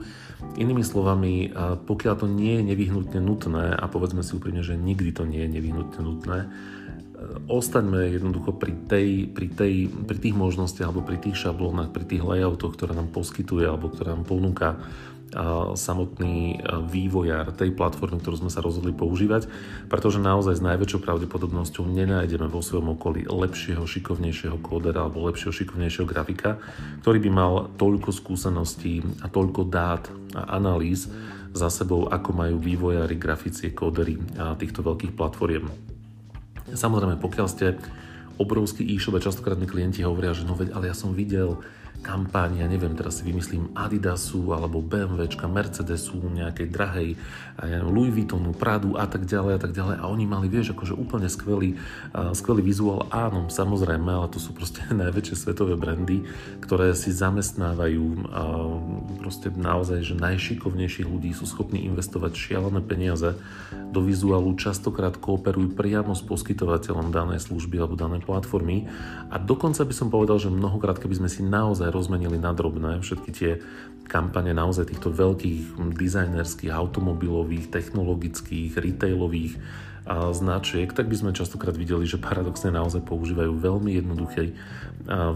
Inými 0.55 0.87
slovami, 0.87 1.51
pokiaľ 1.85 2.15
to 2.15 2.27
nie 2.31 2.63
je 2.63 2.63
nevyhnutne 2.73 3.19
nutné, 3.19 3.75
a 3.75 3.85
povedzme 3.91 4.23
si 4.23 4.33
úprimne, 4.39 4.63
že 4.63 4.79
nikdy 4.79 5.11
to 5.11 5.27
nie 5.27 5.43
je 5.43 5.49
nevyhnutne 5.51 5.99
nutné, 5.99 6.47
ostaňme 7.45 8.09
jednoducho 8.17 8.57
pri, 8.57 8.73
tej, 8.89 9.29
pri, 9.29 9.47
tej, 9.53 9.73
pri 9.89 10.17
tých 10.17 10.35
možnostiach 10.35 10.89
alebo 10.89 11.05
pri 11.05 11.21
tých 11.21 11.37
šablónach, 11.37 11.93
pri 11.93 12.05
tých 12.09 12.25
layoutoch, 12.25 12.73
ktoré 12.73 12.97
nám 12.97 13.13
poskytuje 13.13 13.69
alebo 13.69 13.93
ktoré 13.93 14.17
nám 14.17 14.25
ponúka 14.25 14.81
samotný 15.79 16.59
vývojár 16.91 17.55
tej 17.55 17.71
platformy, 17.71 18.19
ktorú 18.19 18.43
sme 18.43 18.51
sa 18.51 18.59
rozhodli 18.59 18.91
používať, 18.91 19.47
pretože 19.87 20.19
naozaj 20.19 20.59
s 20.59 20.65
najväčšou 20.65 20.99
pravdepodobnosťou 20.99 21.87
nenájdeme 21.87 22.51
vo 22.51 22.59
svojom 22.59 22.99
okolí 22.99 23.23
lepšieho, 23.31 23.79
šikovnejšieho 23.87 24.59
kódera 24.59 25.07
alebo 25.07 25.23
lepšieho, 25.31 25.55
šikovnejšieho 25.55 26.03
grafika, 26.03 26.59
ktorý 26.99 27.23
by 27.23 27.29
mal 27.31 27.71
toľko 27.79 28.11
skúseností 28.11 28.99
a 29.23 29.31
toľko 29.31 29.71
dát 29.71 30.03
a 30.35 30.59
analýz 30.59 31.07
za 31.55 31.71
sebou, 31.71 32.11
ako 32.11 32.35
majú 32.35 32.59
vývojári, 32.59 33.15
grafici, 33.15 33.71
kódery 33.71 34.19
týchto 34.59 34.83
veľkých 34.83 35.15
platformiem. 35.15 35.90
Samozrejme, 36.73 37.19
pokiaľ 37.19 37.47
ste 37.51 37.79
obrovský 38.41 38.87
e-shop 38.87 39.19
a 39.19 39.23
častokrát 39.23 39.59
mi 39.59 39.69
klienti 39.69 40.01
hovoria, 40.01 40.33
že 40.33 40.47
no 40.47 40.57
veď, 40.57 40.73
ale 40.73 40.89
ja 40.89 40.95
som 40.97 41.13
videl 41.13 41.61
kampáň, 42.01 42.65
ja 42.65 42.67
neviem, 42.67 42.97
teraz 42.97 43.21
si 43.21 43.23
vymyslím 43.23 43.71
Adidasu 43.77 44.51
alebo 44.57 44.81
BMWčka, 44.81 45.45
Mercedesu, 45.45 46.17
nejakej 46.17 46.67
drahej, 46.73 47.09
ja 47.61 47.77
neviem, 47.77 47.93
Louis 47.93 48.09
Vuittonu, 48.09 48.57
Pradu 48.57 48.97
a 48.97 49.05
tak 49.05 49.29
ďalej 49.29 49.53
a 49.55 49.59
tak 49.61 49.71
ďalej. 49.77 49.95
A 50.01 50.09
oni 50.09 50.25
mali, 50.25 50.49
vieš, 50.49 50.73
akože 50.73 50.97
úplne 50.97 51.29
skvelý, 51.29 51.77
skvelý 52.33 52.65
vizuál, 52.65 53.05
áno, 53.13 53.53
samozrejme, 53.53 54.09
ale 54.09 54.33
to 54.33 54.41
sú 54.41 54.51
proste 54.57 54.81
najväčšie 55.01 55.35
svetové 55.37 55.77
brandy, 55.77 56.25
ktoré 56.65 56.97
si 56.97 57.13
zamestnávajú 57.13 58.03
uh, 58.03 58.81
proste 59.21 59.53
naozaj, 59.53 60.01
že 60.01 60.17
najšikovnejších 60.17 61.05
ľudí 61.05 61.31
sú 61.37 61.45
schopní 61.45 61.85
investovať 61.85 62.33
šialené 62.33 62.81
peniaze 62.81 63.37
do 63.91 64.01
vizuálu, 64.01 64.57
častokrát 64.57 65.19
kooperujú 65.19 65.77
priamo 65.77 66.17
s 66.17 66.25
poskytovateľom 66.25 67.13
danej 67.13 67.45
služby 67.45 67.77
alebo 67.77 67.99
danej 67.99 68.25
platformy. 68.25 68.89
A 69.29 69.37
dokonca 69.37 69.83
by 69.83 69.93
som 69.93 70.07
povedal, 70.07 70.39
že 70.39 70.49
mnohokrát, 70.49 70.97
keby 70.97 71.21
sme 71.21 71.29
si 71.29 71.43
naozaj 71.43 71.90
rozmenili 71.91 72.39
na 72.39 72.55
drobné 72.55 73.03
všetky 73.03 73.29
tie 73.35 73.51
kampane 74.07 74.51
naozaj 74.51 74.91
týchto 74.91 75.11
veľkých 75.11 75.79
dizajnerských, 75.95 76.71
automobilových, 76.71 77.71
technologických, 77.71 78.75
retailových 78.75 79.55
značiek, 80.35 80.89
tak 80.91 81.07
by 81.07 81.15
sme 81.15 81.31
častokrát 81.31 81.77
videli, 81.77 82.03
že 82.09 82.19
paradoxne 82.19 82.73
naozaj 82.73 83.05
používajú 83.05 83.53
veľmi 83.55 83.95
jednoduchý 84.01 84.57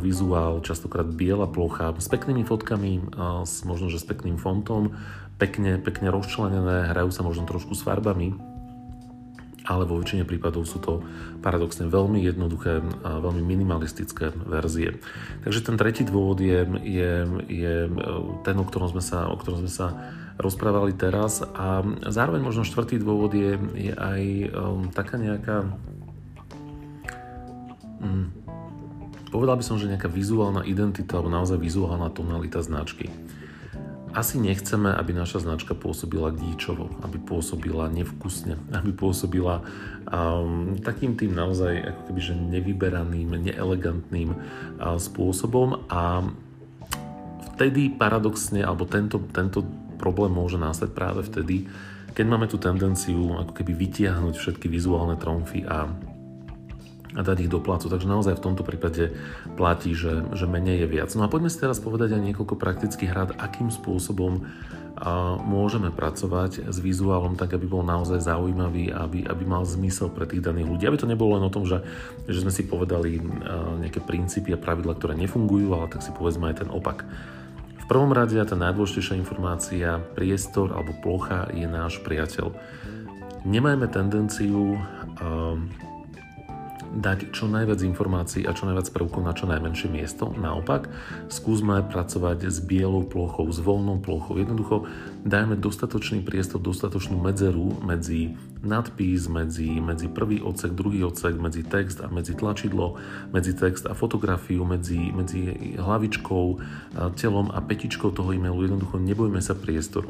vizuál, 0.02 0.60
častokrát 0.66 1.06
biela 1.06 1.46
plocha 1.48 1.94
s 1.96 2.10
peknými 2.10 2.44
fotkami, 2.44 3.14
s, 3.46 3.62
možno 3.64 3.88
že 3.88 4.02
s 4.02 4.06
pekným 4.10 4.42
fontom, 4.42 4.98
pekne, 5.38 5.78
pekne 5.78 6.10
rozčlenené, 6.10 6.92
hrajú 6.92 7.10
sa 7.14 7.22
možno 7.22 7.46
trošku 7.46 7.78
s 7.78 7.86
farbami, 7.86 8.36
ale 9.66 9.84
vo 9.90 9.98
väčšine 9.98 10.24
prípadov 10.24 10.70
sú 10.70 10.78
to 10.78 11.02
paradoxne 11.42 11.90
veľmi 11.90 12.22
jednoduché 12.22 12.82
a 13.02 13.18
veľmi 13.20 13.42
minimalistické 13.42 14.30
verzie. 14.46 15.02
Takže 15.42 15.66
ten 15.66 15.76
tretí 15.76 16.06
dôvod 16.06 16.38
je, 16.42 16.66
je, 16.86 17.12
je 17.50 17.76
e, 17.86 17.92
ten, 18.46 18.56
o 18.58 18.66
ktorom 18.66 18.94
sme 18.94 19.02
sa, 19.02 19.30
o 19.30 19.36
ktorom 19.38 19.66
sme 19.66 19.72
sa 19.74 19.88
rozprávali 20.38 20.94
teraz 20.94 21.42
a 21.42 21.82
zároveň 22.12 22.44
možno 22.44 22.68
štvrtý 22.68 23.00
dôvod 23.00 23.32
je, 23.34 23.56
je 23.76 23.94
aj 23.96 24.22
um, 24.52 24.92
taká 24.92 25.16
nejaká 25.16 25.64
um, 28.04 28.28
povedal 29.32 29.56
by 29.56 29.64
som, 29.64 29.80
že 29.80 29.88
nejaká 29.88 30.12
vizuálna 30.12 30.68
identita 30.68 31.20
alebo 31.20 31.32
naozaj 31.32 31.56
vizuálna 31.56 32.12
tonalita 32.12 32.60
značky 32.60 33.08
asi 34.16 34.40
nechceme, 34.40 34.96
aby 34.96 35.12
naša 35.12 35.44
značka 35.44 35.76
pôsobila 35.76 36.32
díčovo, 36.32 36.88
aby 37.04 37.20
pôsobila 37.20 37.92
nevkusne, 37.92 38.56
aby 38.72 38.96
pôsobila 38.96 39.68
um, 40.08 40.80
takým 40.80 41.20
tým 41.20 41.36
naozaj 41.36 41.92
ako 41.92 42.02
keby, 42.10 42.20
že 42.24 42.34
nevyberaným, 42.34 43.30
neelegantným 43.52 44.32
uh, 44.32 44.96
spôsobom. 44.96 45.84
A 45.92 46.24
vtedy 47.54 47.92
paradoxne, 47.92 48.64
alebo 48.64 48.88
tento, 48.88 49.20
tento 49.36 49.68
problém 50.00 50.32
môže 50.32 50.56
nastať 50.56 50.96
práve 50.96 51.28
vtedy, 51.28 51.68
keď 52.16 52.26
máme 52.32 52.48
tú 52.48 52.56
tendenciu 52.56 53.36
ako 53.36 53.52
keby 53.52 53.76
vytiahnuť 53.76 54.34
všetky 54.40 54.72
vizuálne 54.72 55.20
tromfy 55.20 55.68
a 55.68 55.92
a 57.16 57.24
dať 57.24 57.48
ich 57.48 57.52
do 57.52 57.64
plácu. 57.64 57.88
Takže 57.88 58.12
naozaj 58.12 58.38
v 58.38 58.46
tomto 58.46 58.68
prípade 58.68 59.16
platí, 59.56 59.96
že, 59.96 60.28
že 60.36 60.46
menej 60.46 60.84
je 60.84 60.88
viac. 60.92 61.10
No 61.16 61.24
a 61.24 61.32
poďme 61.32 61.48
si 61.48 61.64
teraz 61.64 61.80
povedať 61.80 62.14
aj 62.14 62.22
niekoľko 62.22 62.60
praktických 62.60 63.12
rád, 63.16 63.32
akým 63.40 63.72
spôsobom 63.72 64.44
a 64.96 65.36
môžeme 65.36 65.92
pracovať 65.92 66.72
s 66.72 66.78
vizuálom 66.80 67.36
tak, 67.36 67.52
aby 67.52 67.68
bol 67.68 67.84
naozaj 67.84 68.24
zaujímavý, 68.24 68.96
aby, 68.96 69.28
aby 69.28 69.44
mal 69.44 69.68
zmysel 69.68 70.08
pre 70.08 70.24
tých 70.24 70.40
daných 70.40 70.72
ľudí. 70.72 70.84
Aby 70.88 71.04
to 71.04 71.12
nebolo 71.12 71.36
len 71.36 71.44
o 71.44 71.52
tom, 71.52 71.68
že, 71.68 71.84
že 72.32 72.40
sme 72.40 72.52
si 72.52 72.64
povedali 72.64 73.20
nejaké 73.84 74.00
princípy 74.00 74.56
a 74.56 74.62
pravidla, 74.62 74.96
ktoré 74.96 75.20
nefungujú, 75.20 75.76
ale 75.76 75.92
tak 75.92 76.00
si 76.00 76.16
povedzme 76.16 76.48
aj 76.48 76.64
ten 76.64 76.70
opak. 76.72 77.04
V 77.76 77.86
prvom 77.92 78.16
rade 78.16 78.40
tá 78.40 78.56
najdôležitejšia 78.56 79.20
informácia, 79.20 80.00
priestor 80.16 80.72
alebo 80.72 80.96
plocha 81.04 81.52
je 81.52 81.68
náš 81.68 82.00
priateľ. 82.00 82.56
Nemajme 83.44 83.92
tendenciu 83.92 84.80
dať 86.96 87.36
čo 87.36 87.52
najviac 87.52 87.84
informácií 87.84 88.48
a 88.48 88.56
čo 88.56 88.66
najviac 88.66 88.88
prvkov 88.96 89.22
na 89.22 89.36
čo 89.36 89.46
najmenšie 89.52 89.92
miesto. 89.92 90.32
Naopak, 90.32 90.88
skúsme 91.28 91.84
pracovať 91.84 92.48
s 92.48 92.64
bielou 92.64 93.04
plochou, 93.04 93.52
s 93.52 93.60
voľnou 93.60 94.00
plochou. 94.00 94.40
Jednoducho 94.40 94.88
dajme 95.28 95.60
dostatočný 95.60 96.24
priestor, 96.24 96.64
dostatočnú 96.64 97.20
medzeru 97.20 97.76
medzi 97.84 98.40
nadpis, 98.64 99.28
medzi, 99.28 99.84
medzi 99.84 100.08
prvý 100.08 100.40
odsek, 100.40 100.72
druhý 100.72 101.04
odsek, 101.04 101.36
medzi 101.36 101.62
text 101.68 102.00
a 102.00 102.08
medzi 102.08 102.34
tlačidlo, 102.34 102.96
medzi 103.36 103.52
text 103.52 103.86
a 103.86 103.94
fotografiu, 103.94 104.64
medzi, 104.64 105.12
medzi 105.12 105.76
hlavičkou, 105.76 106.46
telom 107.20 107.52
a 107.52 107.60
petičkou 107.60 108.10
toho 108.16 108.32
e-mailu. 108.32 108.66
Jednoducho 108.66 108.98
nebojme 108.98 109.44
sa 109.44 109.54
priestoru. 109.54 110.10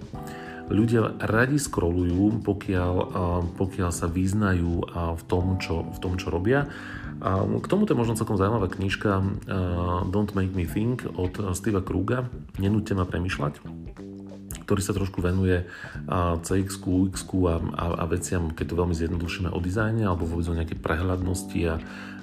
Ľudia 0.65 1.21
radi 1.21 1.61
scrollujú, 1.61 2.41
pokiaľ, 2.41 2.93
pokiaľ 3.53 3.89
sa 3.93 4.09
vyznajú 4.09 4.73
v 4.91 5.23
tom, 5.29 5.61
čo, 5.61 5.85
v 5.85 5.97
tom, 6.01 6.17
čo 6.17 6.33
robia. 6.33 6.65
K 7.21 7.65
tomuto 7.69 7.93
je 7.93 8.01
možno 8.01 8.17
celkom 8.17 8.35
zaujímavá 8.35 8.67
knižka 8.73 9.21
Don't 10.09 10.33
Make 10.33 10.57
Me 10.57 10.65
Think 10.65 11.05
od 11.15 11.53
Steva 11.53 11.85
Kruga. 11.85 12.27
Nenúďte 12.57 12.97
ma 12.97 13.05
premyšľať 13.05 13.61
ktorý 14.65 14.81
sa 14.81 14.97
trošku 14.97 15.21
venuje 15.21 15.63
CX, 16.41 16.81
UX 16.81 17.23
a, 17.23 17.61
a, 17.77 17.85
a 18.01 18.05
veciam, 18.09 18.49
keď 18.49 18.65
to 18.73 18.79
veľmi 18.81 18.95
zjednodušíme 18.97 19.49
o 19.53 19.59
dizajne 19.61 20.09
alebo 20.09 20.25
vôbec 20.25 20.49
o 20.49 20.57
nejakej 20.57 20.81
prehľadnosti 20.81 21.59
a, 21.69 21.75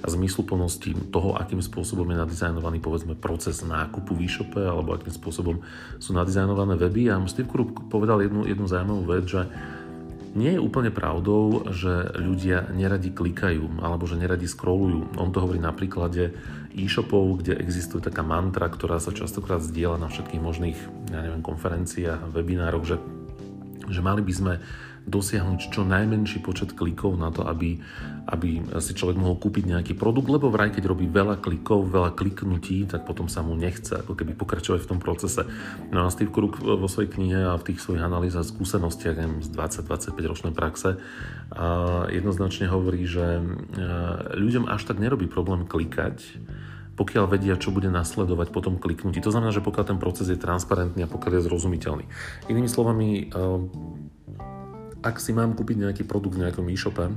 a 0.02 0.06
zmysluplnosti 0.10 1.14
toho, 1.14 1.38
akým 1.38 1.62
spôsobom 1.62 2.10
je 2.10 2.18
nadizajnovaný 2.18 2.82
povedzme 2.82 3.14
proces 3.14 3.62
nákupu 3.62 4.18
v 4.18 4.26
e-shope 4.26 4.58
alebo 4.58 4.98
akým 4.98 5.14
spôsobom 5.14 5.62
sú 6.02 6.10
nadizajnované 6.18 6.74
weby. 6.74 7.14
A 7.14 7.22
Steve 7.30 7.46
Krug 7.46 7.86
povedal 7.86 8.26
jednu, 8.26 8.42
jednu 8.42 8.66
zaujímavú 8.66 9.06
vec, 9.06 9.24
že 9.30 9.46
nie 10.32 10.56
je 10.56 10.64
úplne 10.64 10.88
pravdou, 10.88 11.68
že 11.70 12.08
ľudia 12.16 12.72
neradi 12.72 13.12
klikajú 13.12 13.84
alebo 13.84 14.08
že 14.08 14.16
neradi 14.16 14.48
scrollujú. 14.48 15.20
On 15.20 15.28
to 15.28 15.44
hovorí 15.44 15.60
na 15.60 15.76
príklade 15.76 16.32
e-shopov, 16.76 17.44
kde 17.44 17.58
existuje 17.60 18.00
taká 18.02 18.24
mantra, 18.24 18.68
ktorá 18.68 18.98
sa 18.98 19.12
častokrát 19.12 19.60
zdieľa 19.60 19.98
na 20.00 20.08
všetkých 20.08 20.42
možných 20.42 20.78
ja 21.12 21.20
neviem, 21.24 21.44
konferenciách, 21.44 22.32
webinároch, 22.32 22.84
že, 22.84 22.96
že 23.88 24.00
mali 24.00 24.24
by 24.24 24.32
sme 24.32 24.54
dosiahnuť 25.02 25.74
čo 25.74 25.82
najmenší 25.82 26.38
počet 26.46 26.78
klikov 26.78 27.18
na 27.18 27.34
to, 27.34 27.42
aby, 27.42 27.82
aby 28.30 28.62
si 28.78 28.94
človek 28.94 29.18
mohol 29.18 29.34
kúpiť 29.34 29.74
nejaký 29.74 29.92
produkt, 29.98 30.30
lebo 30.30 30.46
vraj 30.46 30.70
keď 30.70 30.86
robí 30.86 31.10
veľa 31.10 31.42
klikov, 31.42 31.90
veľa 31.90 32.14
kliknutí, 32.14 32.86
tak 32.86 33.02
potom 33.02 33.26
sa 33.26 33.42
mu 33.42 33.58
nechce 33.58 33.98
ako 33.98 34.14
keby 34.14 34.38
pokračovať 34.38 34.86
v 34.86 34.90
tom 34.94 35.00
procese. 35.02 35.42
No 35.90 36.06
a 36.06 36.12
Steve 36.14 36.30
Krug 36.30 36.54
vo 36.62 36.86
svojej 36.86 37.10
knihe 37.10 37.40
a 37.50 37.58
v 37.58 37.66
tých 37.72 37.82
svojich 37.82 38.02
analýzach, 38.02 38.46
skúsenostiach 38.46 39.42
z 39.42 39.48
20-25 39.50 40.14
ročnej 40.22 40.54
praxe 40.54 41.02
a 41.50 41.66
jednoznačne 42.08 42.70
hovorí, 42.70 43.02
že 43.04 43.42
e, 43.42 43.42
ľuďom 44.38 44.70
až 44.70 44.86
tak 44.86 45.02
nerobí 45.02 45.26
problém 45.26 45.66
klikať, 45.66 46.22
pokiaľ 47.02 47.26
vedia, 47.26 47.58
čo 47.58 47.74
bude 47.74 47.90
nasledovať 47.90 48.54
po 48.54 48.62
tom 48.62 48.78
kliknutí. 48.78 49.18
To 49.26 49.34
znamená, 49.34 49.50
že 49.50 49.58
pokiaľ 49.58 49.84
ten 49.90 49.98
proces 49.98 50.30
je 50.30 50.38
transparentný 50.38 51.02
a 51.02 51.10
pokiaľ 51.10 51.42
je 51.42 51.46
zrozumiteľný. 51.50 52.06
Inými 52.46 52.70
slovami, 52.70 53.26
eh, 53.26 53.58
ak 55.02 55.18
si 55.18 55.34
mám 55.34 55.58
kúpiť 55.58 55.82
nejaký 55.82 56.02
produkt 56.06 56.38
v 56.38 56.46
nejakom 56.46 56.70
e-shope, 56.70 57.10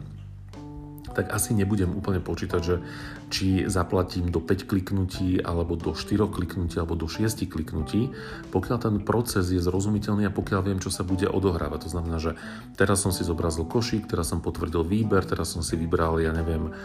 tak 1.16 1.32
asi 1.32 1.56
nebudem 1.56 1.96
úplne 1.96 2.20
počítať, 2.20 2.62
že 2.62 2.84
či 3.32 3.64
zaplatím 3.66 4.30
do 4.30 4.44
5 4.44 4.68
kliknutí, 4.68 5.40
alebo 5.40 5.80
do 5.80 5.96
4 5.96 6.28
kliknutí, 6.28 6.76
alebo 6.76 7.00
do 7.00 7.08
6 7.08 7.48
kliknutí, 7.48 8.12
pokiaľ 8.52 8.78
ten 8.78 8.96
proces 9.02 9.48
je 9.50 9.64
zrozumiteľný 9.64 10.28
a 10.28 10.36
pokiaľ 10.36 10.62
viem, 10.62 10.80
čo 10.84 10.92
sa 10.92 11.08
bude 11.08 11.26
odohrávať. 11.32 11.88
To 11.88 11.90
znamená, 11.96 12.20
že 12.20 12.36
teraz 12.76 13.02
som 13.02 13.16
si 13.16 13.24
zobrazil 13.24 13.64
košík, 13.64 14.12
teraz 14.12 14.36
som 14.36 14.44
potvrdil 14.44 14.84
výber, 14.84 15.24
teraz 15.24 15.56
som 15.56 15.64
si 15.64 15.80
vybral, 15.80 16.20
ja 16.20 16.36
neviem, 16.36 16.76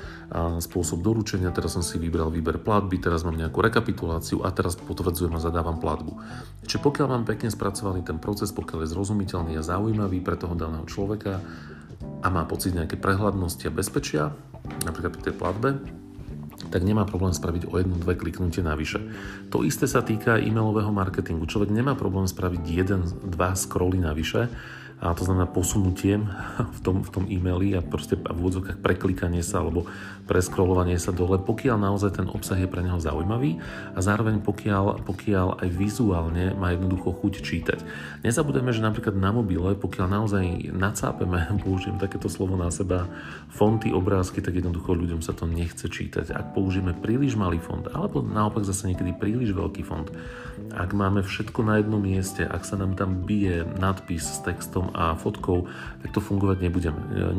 spôsob 0.63 1.03
doručenia, 1.03 1.51
teraz 1.51 1.75
som 1.75 1.83
si 1.83 1.99
vybral 1.99 2.31
výber 2.31 2.63
platby, 2.63 3.03
teraz 3.03 3.27
mám 3.27 3.35
nejakú 3.35 3.59
rekapituláciu 3.59 4.47
a 4.47 4.55
teraz 4.55 4.79
potvrdzujem 4.79 5.35
a 5.35 5.43
zadávam 5.43 5.83
platbu. 5.83 6.15
Čiže 6.71 6.79
pokiaľ 6.79 7.07
mám 7.11 7.25
pekne 7.27 7.51
spracovaný 7.51 8.07
ten 8.07 8.23
proces, 8.23 8.55
pokiaľ 8.55 8.87
je 8.87 8.93
zrozumiteľný 8.95 9.59
a 9.59 9.67
zaujímavý 9.67 10.23
pre 10.23 10.39
toho 10.39 10.55
daného 10.55 10.87
človeka, 10.87 11.43
a 12.21 12.27
má 12.29 12.45
pocit 12.45 12.77
nejaké 12.77 13.01
prehľadnosti 13.01 13.65
a 13.69 13.73
bezpečia, 13.73 14.23
napríklad 14.85 15.13
pri 15.17 15.23
tej 15.31 15.35
platbe, 15.37 15.69
tak 16.69 16.85
nemá 16.85 17.09
problém 17.09 17.33
spraviť 17.33 17.73
o 17.73 17.81
jedno, 17.81 17.97
dve 17.97 18.15
kliknutie 18.21 18.61
navyše. 18.61 19.01
To 19.49 19.65
isté 19.65 19.89
sa 19.89 20.05
týka 20.05 20.37
e-mailového 20.37 20.93
marketingu. 20.93 21.49
Človek 21.49 21.73
nemá 21.73 21.97
problém 21.97 22.29
spraviť 22.29 22.63
jeden, 22.69 23.09
dva 23.25 23.57
scrolly 23.57 23.99
navyše, 23.99 24.53
a 25.01 25.17
to 25.17 25.25
znamená 25.25 25.49
posunutie 25.49 26.21
v 26.77 26.81
tom, 26.85 27.01
v 27.01 27.11
tom 27.11 27.25
e-maili 27.25 27.73
a 27.73 27.81
proste 27.81 28.21
v 28.21 28.37
úvodzovkách 28.37 28.85
preklikanie 28.85 29.41
sa 29.41 29.65
alebo 29.65 29.89
preskrolovanie 30.31 30.95
sa 30.95 31.11
dole, 31.11 31.43
pokiaľ 31.43 31.91
naozaj 31.91 32.23
ten 32.23 32.31
obsah 32.31 32.55
je 32.55 32.71
pre 32.71 32.87
neho 32.87 33.03
zaujímavý 33.03 33.59
a 33.93 33.99
zároveň 33.99 34.39
pokiaľ, 34.39 35.03
pokiaľ 35.03 35.59
aj 35.59 35.69
vizuálne 35.75 36.55
má 36.55 36.71
jednoducho 36.71 37.11
chuť 37.19 37.43
čítať. 37.43 37.79
Nezabudeme, 38.23 38.71
že 38.71 38.87
napríklad 38.87 39.19
na 39.19 39.35
mobile, 39.35 39.75
pokiaľ 39.75 40.07
naozaj 40.07 40.71
nacápeme, 40.71 41.51
použijem 41.67 41.99
takéto 41.99 42.31
slovo 42.31 42.55
na 42.55 42.71
seba, 42.71 43.11
fonty, 43.51 43.91
obrázky, 43.91 44.39
tak 44.39 44.55
jednoducho 44.55 44.95
ľuďom 44.95 45.19
sa 45.19 45.35
to 45.35 45.51
nechce 45.51 45.83
čítať. 45.83 46.31
Ak 46.31 46.55
použijeme 46.55 46.95
príliš 46.95 47.35
malý 47.35 47.59
font, 47.59 47.91
alebo 47.91 48.23
naopak 48.23 48.63
zase 48.63 48.87
niekedy 48.87 49.11
príliš 49.19 49.51
veľký 49.51 49.83
font, 49.83 50.07
ak 50.71 50.93
máme 50.93 51.25
všetko 51.25 51.65
na 51.65 51.81
jednom 51.81 51.99
mieste, 51.99 52.45
ak 52.45 52.63
sa 52.63 52.77
nám 52.77 52.95
tam 52.95 53.25
bije 53.27 53.65
nadpis 53.81 54.23
s 54.23 54.39
textom 54.45 54.93
a 54.93 55.17
fotkou, 55.17 55.67
tak 56.05 56.13
to 56.13 56.21
fungovať 56.21 56.59
nebude. 56.63 56.91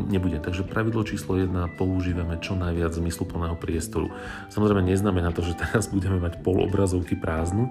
nebude. 0.10 0.42
Takže 0.42 0.66
pravidlo 0.66 1.06
číslo 1.06 1.38
1 1.38 1.54
používame 1.78 2.42
čo 2.42 2.58
najviac 2.58 2.81
zmysluplného 2.90 3.54
priestoru. 3.62 4.10
Samozrejme 4.50 4.82
neznamená 4.82 5.30
to, 5.30 5.46
že 5.46 5.54
teraz 5.62 5.86
budeme 5.94 6.18
mať 6.18 6.42
pol 6.42 6.66
obrazovky 6.66 7.14
prázdnu, 7.14 7.70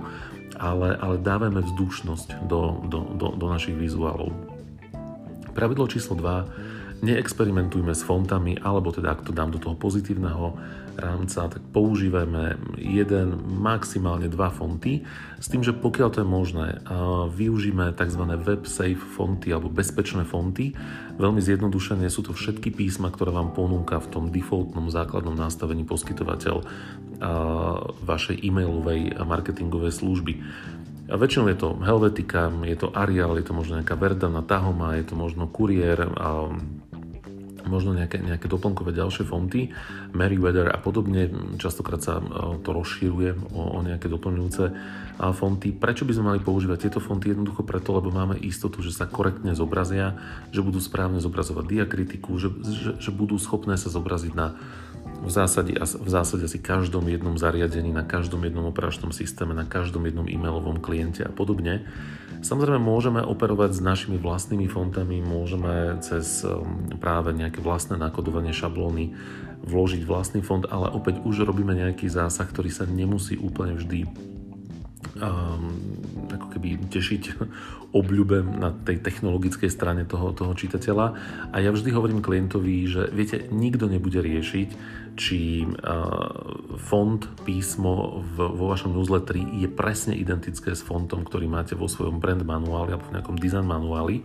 ale, 0.54 0.94
ale 0.94 1.18
dávame 1.18 1.58
vzdušnosť 1.66 2.46
do, 2.46 2.84
do, 2.86 3.00
do, 3.18 3.26
do 3.34 3.46
našich 3.50 3.74
vizuálov. 3.74 4.30
Pravidlo 5.50 5.90
číslo 5.90 6.14
2 6.14 7.02
neexperimentujme 7.02 7.96
s 7.96 8.04
fontami, 8.04 8.60
alebo 8.60 8.92
teda 8.92 9.16
ak 9.16 9.24
to 9.26 9.32
dám 9.32 9.50
do 9.50 9.58
toho 9.58 9.74
pozitívneho 9.74 10.54
rámca, 11.00 11.48
tak 11.48 11.64
používajme 11.72 12.76
jeden, 12.76 13.40
maximálne 13.58 14.28
dva 14.28 14.52
fonty, 14.52 15.02
s 15.40 15.48
tým, 15.48 15.64
že 15.64 15.72
pokiaľ 15.72 16.08
to 16.12 16.20
je 16.20 16.28
možné, 16.28 16.66
využíme 17.32 17.96
tzv. 17.96 18.22
web 18.44 18.68
safe 18.68 19.00
fonty 19.00 19.50
alebo 19.50 19.72
bezpečné 19.72 20.28
fonty. 20.28 20.76
Veľmi 21.16 21.40
zjednodušené 21.40 22.06
sú 22.12 22.20
to 22.28 22.36
všetky 22.36 22.70
písma, 22.70 23.08
ktoré 23.08 23.32
vám 23.32 23.56
ponúka 23.56 23.96
v 23.98 24.10
tom 24.12 24.24
defaultnom 24.28 24.92
základnom 24.92 25.32
nastavení 25.32 25.88
poskytovateľ 25.88 26.60
vašej 28.04 28.36
e-mailovej 28.44 29.16
marketingovej 29.24 29.96
služby. 29.96 30.32
A 31.10 31.18
väčšinou 31.18 31.50
je 31.50 31.58
to 31.58 31.74
Helvetica, 31.82 32.54
je 32.62 32.76
to 32.78 32.94
Arial, 32.94 33.34
je 33.34 33.42
to 33.42 33.50
možno 33.50 33.82
nejaká 33.82 33.98
Verdana, 33.98 34.46
Tahoma, 34.46 34.94
je 34.94 35.10
to 35.10 35.18
možno 35.18 35.50
Courier, 35.50 36.06
možno 37.66 37.96
nejaké, 37.96 38.20
nejaké 38.20 38.46
doplnkové 38.46 38.96
ďalšie 38.96 39.24
fonty, 39.26 39.72
Meriwether 40.16 40.70
a 40.70 40.78
podobne. 40.78 41.28
Častokrát 41.60 42.00
sa 42.00 42.20
e, 42.20 42.24
to 42.62 42.70
rozšíruje 42.72 43.52
o, 43.52 43.76
o 43.76 43.78
nejaké 43.84 44.06
doplňujúce 44.08 44.64
fonty. 45.36 45.76
Prečo 45.76 46.08
by 46.08 46.12
sme 46.16 46.28
mali 46.32 46.40
používať 46.40 46.88
tieto 46.88 47.00
fonty? 47.02 47.28
Jednoducho 47.28 47.60
preto, 47.60 47.92
lebo 47.92 48.08
máme 48.08 48.40
istotu, 48.40 48.80
že 48.80 48.96
sa 48.96 49.04
korektne 49.04 49.52
zobrazia, 49.52 50.16
že 50.48 50.64
budú 50.64 50.80
správne 50.80 51.20
zobrazovať 51.20 51.64
diakritiku, 51.68 52.40
že, 52.40 52.48
že, 52.64 52.90
že 52.96 53.10
budú 53.12 53.36
schopné 53.36 53.76
sa 53.76 53.92
zobraziť 53.92 54.32
na 54.32 54.56
v 55.20 55.30
zásade, 55.30 55.76
v 55.76 56.10
zásade 56.10 56.48
asi 56.48 56.58
každom 56.58 57.04
jednom 57.08 57.36
zariadení, 57.36 57.92
na 57.92 58.02
každom 58.02 58.40
jednom 58.44 58.64
operačnom 58.64 59.12
systéme, 59.12 59.52
na 59.52 59.68
každom 59.68 60.08
jednom 60.08 60.24
e-mailovom 60.24 60.80
kliente 60.80 61.20
a 61.20 61.32
podobne. 61.32 61.84
Samozrejme 62.40 62.80
môžeme 62.80 63.20
operovať 63.20 63.76
s 63.76 63.80
našimi 63.84 64.16
vlastnými 64.16 64.64
fontami, 64.64 65.20
môžeme 65.20 66.00
cez 66.00 66.40
um, 66.40 66.88
práve 66.96 67.36
nejaké 67.36 67.60
vlastné 67.60 68.00
nakodovanie 68.00 68.56
šablóny 68.56 69.12
vložiť 69.60 70.08
vlastný 70.08 70.40
fond, 70.40 70.64
ale 70.72 70.88
opäť 70.88 71.20
už 71.20 71.44
robíme 71.44 71.76
nejaký 71.76 72.08
zásah, 72.08 72.48
ktorý 72.48 72.72
sa 72.72 72.88
nemusí 72.88 73.36
úplne 73.36 73.76
vždy 73.76 74.08
ako 76.30 76.46
keby 76.54 76.78
tešiť 76.88 77.22
obľúbe 78.00 78.46
na 78.46 78.70
tej 78.70 79.02
technologickej 79.02 79.70
strane 79.70 80.06
toho, 80.06 80.30
toho 80.30 80.54
čitateľa. 80.54 81.06
A 81.50 81.56
ja 81.58 81.74
vždy 81.74 81.90
hovorím 81.90 82.22
klientovi, 82.22 82.86
že 82.86 83.02
viete, 83.10 83.50
nikto 83.50 83.90
nebude 83.90 84.22
riešiť, 84.22 84.68
či 85.18 85.66
uh, 85.66 86.78
font, 86.78 87.20
písmo 87.42 88.22
v, 88.22 88.36
vo 88.54 88.70
vašom 88.70 88.94
newsletteri 88.94 89.42
je 89.58 89.68
presne 89.68 90.14
identické 90.14 90.72
s 90.72 90.86
fontom, 90.86 91.26
ktorý 91.26 91.50
máte 91.50 91.74
vo 91.74 91.90
svojom 91.90 92.22
brand 92.22 92.40
manuáli 92.40 92.94
alebo 92.94 93.10
v 93.10 93.14
nejakom 93.18 93.36
design 93.36 93.66
manuáli, 93.66 94.22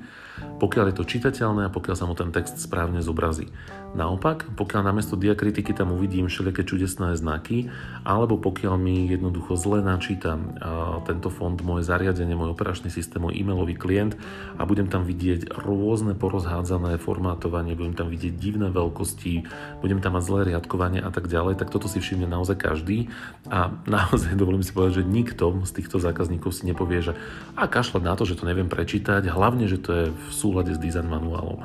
pokiaľ 0.59 0.91
je 0.91 0.95
to 0.97 1.09
čitateľné 1.09 1.67
a 1.67 1.73
pokiaľ 1.73 1.95
sa 1.95 2.07
mu 2.07 2.15
ten 2.15 2.31
text 2.31 2.59
správne 2.61 3.03
zobrazí. 3.03 3.51
Naopak, 3.95 4.43
pokiaľ 4.59 4.91
namiesto 4.91 5.15
diakritiky 5.15 5.71
tam 5.71 5.95
uvidím 5.95 6.27
všelijaké 6.27 6.67
čudesné 6.67 7.15
znaky, 7.15 7.71
alebo 8.03 8.35
pokiaľ 8.35 8.75
mi 8.75 9.07
jednoducho 9.07 9.55
zle 9.55 9.79
načíta 9.79 10.35
uh, 10.35 10.99
tento 11.07 11.31
font, 11.31 11.55
moje 11.63 11.87
zariadenie, 11.87 12.35
môj 12.35 12.51
operačný 12.51 12.91
systém, 12.91 13.23
môj 13.23 13.39
e-mailový 13.39 13.79
klient 13.79 14.19
a 14.59 14.67
budem 14.67 14.91
tam 14.91 15.07
vidieť 15.07 15.47
rôzne 15.63 16.11
porozhádzané 16.11 16.99
formátovanie, 16.99 17.79
budem 17.79 17.95
tam 17.95 18.11
vidieť 18.11 18.35
divné 18.35 18.67
veľkosti, 18.67 19.47
budem 19.79 20.03
tam 20.03 20.19
mať 20.19 20.23
zlé 20.27 20.39
riadkovanie 20.51 20.99
a 20.99 21.07
tak 21.07 21.31
ďalej, 21.31 21.55
tak 21.55 21.71
toto 21.71 21.87
si 21.87 22.03
všimne 22.03 22.27
naozaj 22.27 22.59
každý 22.59 23.07
a 23.47 23.71
naozaj 23.87 24.35
dovolím 24.41 24.63
si 24.63 24.75
povedať, 24.75 25.03
že 25.03 25.07
nikto 25.07 25.63
z 25.63 25.71
týchto 25.71 26.03
zákazníkov 26.03 26.51
si 26.51 26.67
nepovie, 26.67 26.99
že 26.99 27.15
a 27.55 27.63
kašľať 27.63 28.03
na 28.03 28.13
to, 28.19 28.27
že 28.27 28.35
to 28.35 28.43
neviem 28.43 28.67
prečítať, 28.67 29.23
hlavne, 29.31 29.71
že 29.71 29.79
to 29.79 29.89
je 29.95 30.05
v 30.11 30.24
súlade 30.33 30.73
s 30.73 30.79
design 30.81 31.09
manuálom. 31.09 31.61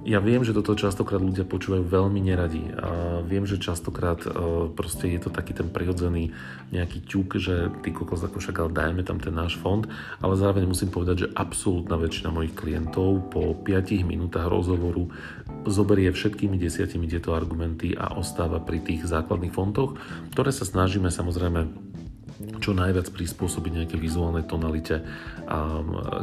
Ja 0.00 0.16
viem, 0.16 0.40
že 0.40 0.56
toto 0.56 0.72
častokrát 0.72 1.20
ľudia 1.20 1.44
počúvajú 1.44 1.84
veľmi 1.84 2.24
neradi 2.24 2.72
a 2.72 3.20
viem, 3.20 3.44
že 3.44 3.60
častokrát 3.60 4.24
e, 4.24 4.32
proste 4.72 5.12
je 5.12 5.20
to 5.20 5.28
taký 5.28 5.52
ten 5.52 5.68
prirodzený 5.68 6.32
nejaký 6.72 7.04
ťuk, 7.04 7.36
že 7.36 7.68
ty 7.84 7.92
kokos 7.92 8.24
ako 8.24 8.40
však 8.40 8.56
ale 8.64 8.70
dajme 8.72 9.02
tam 9.04 9.20
ten 9.20 9.36
náš 9.36 9.60
fond, 9.60 9.84
ale 10.24 10.40
zároveň 10.40 10.64
musím 10.64 10.88
povedať, 10.88 11.28
že 11.28 11.32
absolútna 11.36 12.00
väčšina 12.00 12.32
mojich 12.32 12.56
klientov 12.56 13.28
po 13.28 13.52
5 13.52 14.00
minútach 14.08 14.48
rozhovoru 14.48 15.12
zoberie 15.68 16.08
všetkými 16.08 16.56
desiatimi 16.56 17.04
tieto 17.04 17.36
argumenty 17.36 17.92
a 17.92 18.16
ostáva 18.16 18.56
pri 18.56 18.80
tých 18.80 19.04
základných 19.04 19.52
fontoch, 19.52 20.00
ktoré 20.32 20.48
sa 20.48 20.64
snažíme 20.64 21.12
samozrejme 21.12 21.89
čo 22.40 22.72
najviac 22.72 23.12
prispôsobiť 23.12 23.72
nejaké 23.84 23.96
vizuálnej 24.00 24.48
tonalite 24.48 25.04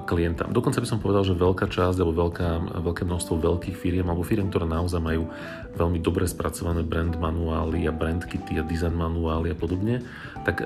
klienta. 0.10 0.50
Dokonca 0.50 0.82
by 0.82 0.88
som 0.90 0.98
povedal, 0.98 1.22
že 1.22 1.38
veľká 1.38 1.70
časť 1.70 1.98
alebo 2.02 2.26
veľká, 2.26 2.50
veľké 2.82 3.04
množstvo 3.06 3.38
veľkých 3.38 3.76
firiem 3.78 4.10
alebo 4.10 4.26
firiem, 4.26 4.50
ktoré 4.50 4.66
naozaj 4.66 4.98
majú 4.98 5.30
veľmi 5.78 6.02
dobre 6.02 6.26
spracované 6.26 6.82
brand 6.82 7.14
manuály 7.14 7.86
a 7.86 7.94
brand 7.94 8.26
kity 8.26 8.58
a 8.60 8.64
design 8.66 8.98
manuály 8.98 9.54
a 9.54 9.58
podobne, 9.58 10.02
tak 10.44 10.66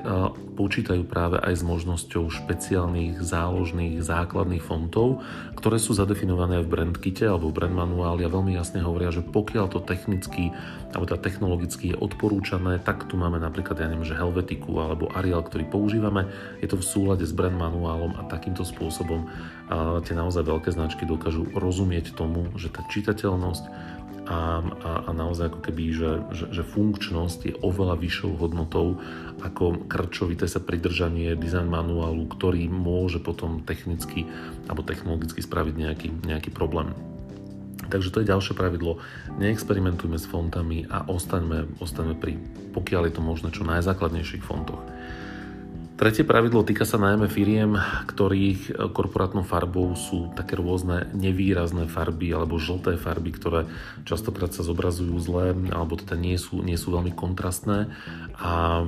počítajú 0.56 1.04
práve 1.04 1.36
aj 1.42 1.60
s 1.60 1.62
možnosťou 1.62 2.32
špeciálnych 2.32 3.20
záložných 3.20 4.00
základných 4.00 4.64
fontov, 4.64 5.20
ktoré 5.58 5.76
sú 5.76 5.92
zadefinované 5.92 6.64
v 6.64 6.70
brand 6.70 6.96
kite 6.96 7.28
alebo 7.28 7.52
v 7.52 7.60
brand 7.60 7.76
manuáli 7.76 8.24
a 8.24 8.32
veľmi 8.32 8.56
jasne 8.56 8.80
hovoria, 8.80 9.12
že 9.12 9.20
pokiaľ 9.20 9.66
to 9.68 9.84
technicky 9.84 10.54
alebo 10.92 11.08
tá 11.08 11.16
technologicky 11.16 11.92
je 11.92 11.96
odporúčané, 11.96 12.76
tak 12.80 13.08
tu 13.08 13.16
máme 13.16 13.40
napríklad, 13.40 13.80
ja 13.80 13.88
neviem, 13.88 14.04
že 14.04 14.16
Helvetiku 14.16 14.76
alebo 14.80 15.08
Arial 15.12 15.40
ktorý 15.42 15.64
používame. 15.68 16.28
Je 16.60 16.68
to 16.68 16.78
v 16.78 16.84
súlade 16.84 17.24
s 17.26 17.32
brand 17.34 17.56
manuálom 17.56 18.14
a 18.16 18.28
takýmto 18.28 18.62
spôsobom 18.62 19.28
tie 20.04 20.14
naozaj 20.14 20.44
veľké 20.44 20.70
značky 20.70 21.08
dokážu 21.08 21.48
rozumieť 21.56 22.12
tomu, 22.12 22.44
že 22.60 22.68
tá 22.68 22.84
čitateľnosť 22.86 23.64
a, 24.32 24.64
a, 24.64 24.90
a 25.06 25.10
naozaj 25.12 25.52
ako 25.52 25.60
keby, 25.60 25.84
že, 25.92 26.10
že, 26.32 26.44
že 26.48 26.62
funkčnosť 26.64 27.38
je 27.52 27.54
oveľa 27.60 28.00
vyššou 28.00 28.40
hodnotou 28.40 28.96
ako 29.44 29.84
krčovité 29.90 30.48
sa 30.48 30.62
pridržanie 30.62 31.36
design 31.36 31.68
manuálu, 31.68 32.24
ktorý 32.32 32.70
môže 32.72 33.20
potom 33.20 33.60
technicky 33.60 34.24
alebo 34.70 34.86
technologicky 34.86 35.44
spraviť 35.44 35.74
nejaký, 35.76 36.08
nejaký 36.24 36.50
problém. 36.54 36.96
Takže 37.90 38.08
to 38.08 38.24
je 38.24 38.30
ďalšie 38.32 38.54
pravidlo. 38.56 39.02
Neexperimentujme 39.36 40.16
s 40.16 40.24
fontami 40.24 40.88
a 40.88 41.04
ostaňme, 41.04 41.76
ostaňme 41.82 42.16
pri, 42.16 42.40
pokiaľ 42.72 43.10
je 43.10 43.14
to 43.18 43.22
možné, 43.22 43.48
čo 43.52 43.68
najzákladnejších 43.68 44.46
fontoch. 44.46 44.80
Tretie 46.02 46.26
pravidlo 46.26 46.66
týka 46.66 46.82
sa 46.82 46.98
najmä 46.98 47.30
firiem, 47.30 47.78
ktorých 48.10 48.90
korporátnou 48.90 49.46
farbou 49.46 49.94
sú 49.94 50.34
také 50.34 50.58
rôzne 50.58 51.06
nevýrazné 51.14 51.86
farby 51.86 52.34
alebo 52.34 52.58
žlté 52.58 52.98
farby, 52.98 53.30
ktoré 53.30 53.70
častokrát 54.02 54.50
sa 54.50 54.66
zobrazujú 54.66 55.14
zle 55.22 55.54
alebo 55.70 55.94
teda 55.94 56.18
nie 56.18 56.34
sú, 56.34 56.58
nie 56.58 56.74
sú 56.74 56.90
veľmi 56.90 57.14
kontrastné. 57.14 57.86
A 58.34 58.82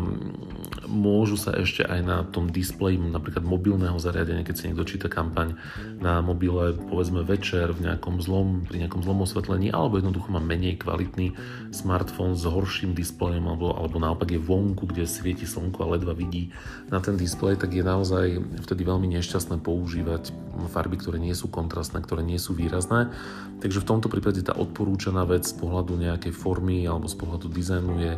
môžu 0.90 1.38
sa 1.38 1.54
ešte 1.54 1.86
aj 1.86 2.00
na 2.02 2.26
tom 2.26 2.50
displeji 2.50 2.98
napríklad 2.98 3.46
mobilného 3.46 3.94
zariadenia, 3.94 4.42
keď 4.42 4.54
si 4.58 4.66
niekto 4.66 4.82
číta 4.82 5.06
kampaň 5.06 5.54
na 6.02 6.18
mobile, 6.18 6.74
povedzme 6.90 7.22
večer 7.22 7.78
v 7.78 7.94
nejakom 7.94 8.18
zlom, 8.26 8.66
pri 8.66 8.82
nejakom 8.82 9.06
zlom 9.06 9.22
osvetlení 9.22 9.70
alebo 9.70 10.02
jednoducho 10.02 10.34
má 10.34 10.42
menej 10.42 10.82
kvalitný 10.82 11.30
smartfón 11.70 12.34
s 12.34 12.42
horším 12.42 12.90
displejom 12.90 13.46
alebo, 13.46 13.70
alebo 13.70 14.02
naopak 14.02 14.34
je 14.34 14.42
vonku, 14.42 14.90
kde 14.90 15.06
svieti 15.06 15.46
slnko 15.46 15.78
a 15.86 15.94
ledva 15.94 16.10
vidí 16.10 16.50
na 16.90 17.03
ten 17.04 17.20
displej, 17.20 17.60
tak 17.60 17.76
je 17.76 17.84
naozaj 17.84 18.40
vtedy 18.64 18.82
veľmi 18.88 19.12
nešťastné 19.20 19.60
používať 19.60 20.32
farby, 20.72 20.96
ktoré 20.96 21.20
nie 21.20 21.36
sú 21.36 21.52
kontrastné, 21.52 22.00
ktoré 22.00 22.24
nie 22.24 22.40
sú 22.40 22.56
výrazné. 22.56 23.12
Takže 23.60 23.84
v 23.84 23.88
tomto 23.88 24.08
prípade 24.08 24.40
tá 24.40 24.56
odporúčaná 24.56 25.28
vec 25.28 25.44
z 25.44 25.54
pohľadu 25.60 26.00
nejakej 26.00 26.32
formy 26.32 26.88
alebo 26.88 27.04
z 27.04 27.16
pohľadu 27.20 27.46
dizajnu 27.52 27.92
je 28.00 28.12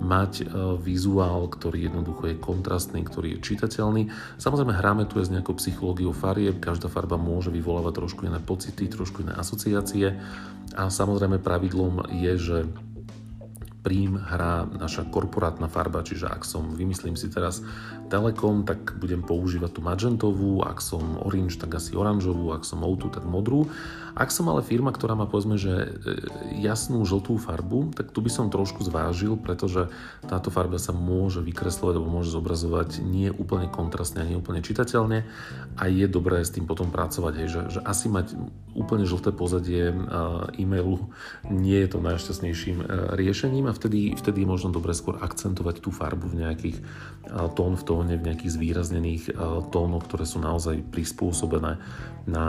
mať 0.00 0.32
e, 0.40 0.44
vizuál, 0.80 1.44
ktorý 1.52 1.92
jednoducho 1.92 2.32
je 2.32 2.36
kontrastný, 2.40 3.04
ktorý 3.04 3.36
je 3.36 3.44
čitateľný. 3.44 4.08
Samozrejme 4.40 4.72
hráme 4.72 5.04
tu 5.04 5.20
aj 5.20 5.28
s 5.28 5.34
nejakou 5.36 5.60
psychológiou 5.60 6.16
farieb, 6.16 6.56
každá 6.58 6.88
farba 6.88 7.20
môže 7.20 7.52
vyvolávať 7.52 8.00
trošku 8.00 8.24
iné 8.24 8.40
pocity, 8.40 8.88
trošku 8.88 9.28
iné 9.28 9.36
asociácie 9.36 10.16
a 10.74 10.88
samozrejme 10.88 11.42
pravidlom 11.42 12.08
je, 12.14 12.32
že 12.40 12.58
prím 13.80 14.20
hrá 14.20 14.68
naša 14.68 15.08
korporátna 15.08 15.66
farba, 15.66 16.04
čiže 16.04 16.28
ak 16.28 16.44
som, 16.44 16.76
vymyslím 16.76 17.16
si 17.16 17.32
teraz 17.32 17.64
Telekom, 18.12 18.68
tak 18.68 19.00
budem 19.00 19.24
používať 19.24 19.70
tú 19.72 19.80
magentovú, 19.80 20.60
ak 20.66 20.84
som 20.84 21.16
Orange, 21.24 21.56
tak 21.56 21.80
asi 21.80 21.96
oranžovú, 21.96 22.52
ak 22.52 22.66
som 22.66 22.84
O2, 22.84 23.08
tak 23.08 23.24
modrú. 23.24 23.70
Ak 24.14 24.34
som 24.34 24.50
ale 24.50 24.66
firma, 24.66 24.90
ktorá 24.90 25.14
má 25.14 25.26
povedzme, 25.28 25.60
že 25.60 25.70
e, 25.70 25.88
jasnú 26.62 27.02
žltú 27.06 27.38
farbu, 27.38 27.94
tak 27.94 28.10
tu 28.10 28.20
by 28.24 28.30
som 28.30 28.52
trošku 28.52 28.82
zvážil, 28.82 29.38
pretože 29.38 29.90
táto 30.26 30.50
farba 30.50 30.78
sa 30.80 30.90
môže 30.90 31.44
vykreslovať 31.44 31.94
alebo 31.98 32.20
môže 32.20 32.34
zobrazovať 32.34 33.02
nie 33.02 33.30
úplne 33.30 33.70
kontrastne 33.70 34.24
a 34.24 34.28
nie 34.28 34.38
úplne 34.38 34.64
čitateľne 34.64 35.24
a 35.78 35.82
je 35.86 36.06
dobré 36.10 36.42
s 36.42 36.54
tým 36.54 36.66
potom 36.66 36.90
pracovať, 36.90 37.32
hej, 37.44 37.48
že, 37.48 37.60
že 37.78 37.80
asi 37.86 38.10
mať 38.10 38.34
úplne 38.74 39.06
žlté 39.06 39.34
pozadie 39.34 39.90
e-mailu 40.58 41.10
nie 41.50 41.78
je 41.82 41.88
to 41.90 41.98
najšťastnejším 42.02 42.78
e, 42.82 42.86
riešením 43.18 43.70
a 43.70 43.76
vtedy, 43.76 44.14
vtedy 44.18 44.42
je 44.42 44.50
možno 44.50 44.74
dobre 44.74 44.94
skôr 44.96 45.18
akcentovať 45.20 45.82
tú 45.82 45.90
farbu 45.94 46.26
v 46.30 46.38
nejakých 46.46 46.78
tón 47.54 47.76
v 47.76 47.82
tóne, 47.84 48.14
v 48.16 48.26
nejakých 48.26 48.54
zvýraznených 48.56 49.24
tónoch, 49.70 50.04
ktoré 50.08 50.24
sú 50.26 50.42
naozaj 50.42 50.82
prispôsobené 50.90 51.78
na, 52.26 52.46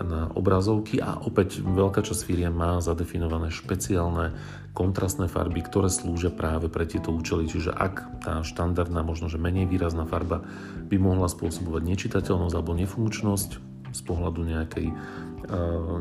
na 0.00 0.20
obrazovky 0.34 1.00
a 1.04 1.20
opäť 1.20 1.60
veľká 1.60 2.00
časť 2.00 2.24
firiem 2.24 2.56
má 2.56 2.80
zadefinované 2.80 3.52
špeciálne 3.52 4.32
kontrastné 4.72 5.28
farby, 5.28 5.60
ktoré 5.60 5.92
slúžia 5.92 6.32
práve 6.32 6.72
pre 6.72 6.88
tieto 6.88 7.12
účely. 7.12 7.44
Čiže 7.44 7.76
ak 7.76 8.24
tá 8.24 8.40
štandardná, 8.40 9.04
možno 9.04 9.28
že 9.28 9.36
menej 9.36 9.68
výrazná 9.68 10.08
farba 10.08 10.40
by 10.88 10.96
mohla 10.96 11.28
spôsobovať 11.28 11.82
nečitateľnosť 11.84 12.54
alebo 12.56 12.72
nefunkčnosť 12.72 13.50
z 13.94 14.00
pohľadu 14.02 14.40
nejakej, 14.42 14.90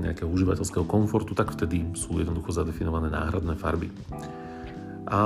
nejakého 0.02 0.26
užívateľského 0.26 0.88
komfortu, 0.88 1.38
tak 1.38 1.54
vtedy 1.54 1.94
sú 1.94 2.18
jednoducho 2.18 2.56
zadefinované 2.56 3.12
náhradné 3.12 3.60
farby. 3.60 3.92
A 5.04 5.22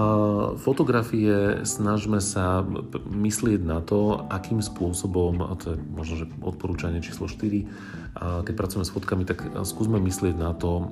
fotografie 0.57 1.61
snažme 1.61 2.17
sa 2.17 2.65
myslieť 3.05 3.61
na 3.61 3.77
to, 3.77 4.25
akým 4.25 4.57
spôsobom, 4.57 5.45
a 5.45 5.53
to 5.53 5.73
je 5.73 5.77
možno 5.93 6.13
že 6.17 6.25
odporúčanie 6.41 6.97
číslo 6.97 7.29
4, 7.29 8.41
keď 8.41 8.53
pracujeme 8.57 8.85
s 8.85 8.93
fotkami, 8.93 9.23
tak 9.29 9.45
skúsme 9.61 10.01
myslieť 10.01 10.33
na 10.33 10.57
to, 10.57 10.89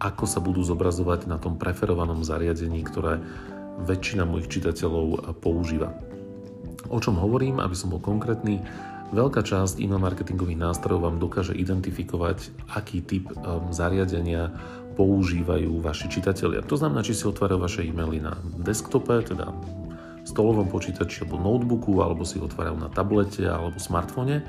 ako 0.00 0.24
sa 0.24 0.40
budú 0.40 0.64
zobrazovať 0.64 1.28
na 1.28 1.36
tom 1.36 1.60
preferovanom 1.60 2.24
zariadení, 2.24 2.80
ktoré 2.82 3.20
väčšina 3.84 4.24
mojich 4.24 4.50
čitateľov 4.50 5.36
používa. 5.44 5.92
O 6.90 6.98
čom 6.98 7.20
hovorím, 7.20 7.62
aby 7.62 7.76
som 7.76 7.94
bol 7.94 8.02
konkrétny, 8.02 8.58
veľká 9.12 9.44
časť 9.44 9.78
e-mail 9.78 10.00
marketingových 10.02 10.58
nástrojov 10.58 11.06
vám 11.06 11.16
dokáže 11.20 11.54
identifikovať, 11.54 12.50
aký 12.72 13.04
typ 13.04 13.28
um, 13.30 13.70
zariadenia 13.70 14.50
používajú 14.92 15.80
vaši 15.80 16.06
čitatelia. 16.12 16.60
To 16.68 16.76
znamená, 16.76 17.00
či 17.00 17.16
si 17.16 17.24
otvárajú 17.24 17.60
vaše 17.60 17.80
e-maily 17.82 18.20
na 18.20 18.36
desktope, 18.60 19.24
teda 19.24 19.50
stolovom 20.22 20.70
počítači 20.70 21.26
alebo 21.26 21.40
notebooku, 21.42 21.98
alebo 21.98 22.22
si 22.22 22.38
otvárajú 22.38 22.78
na 22.78 22.88
tablete 22.92 23.42
alebo 23.42 23.80
smartfóne 23.80 24.46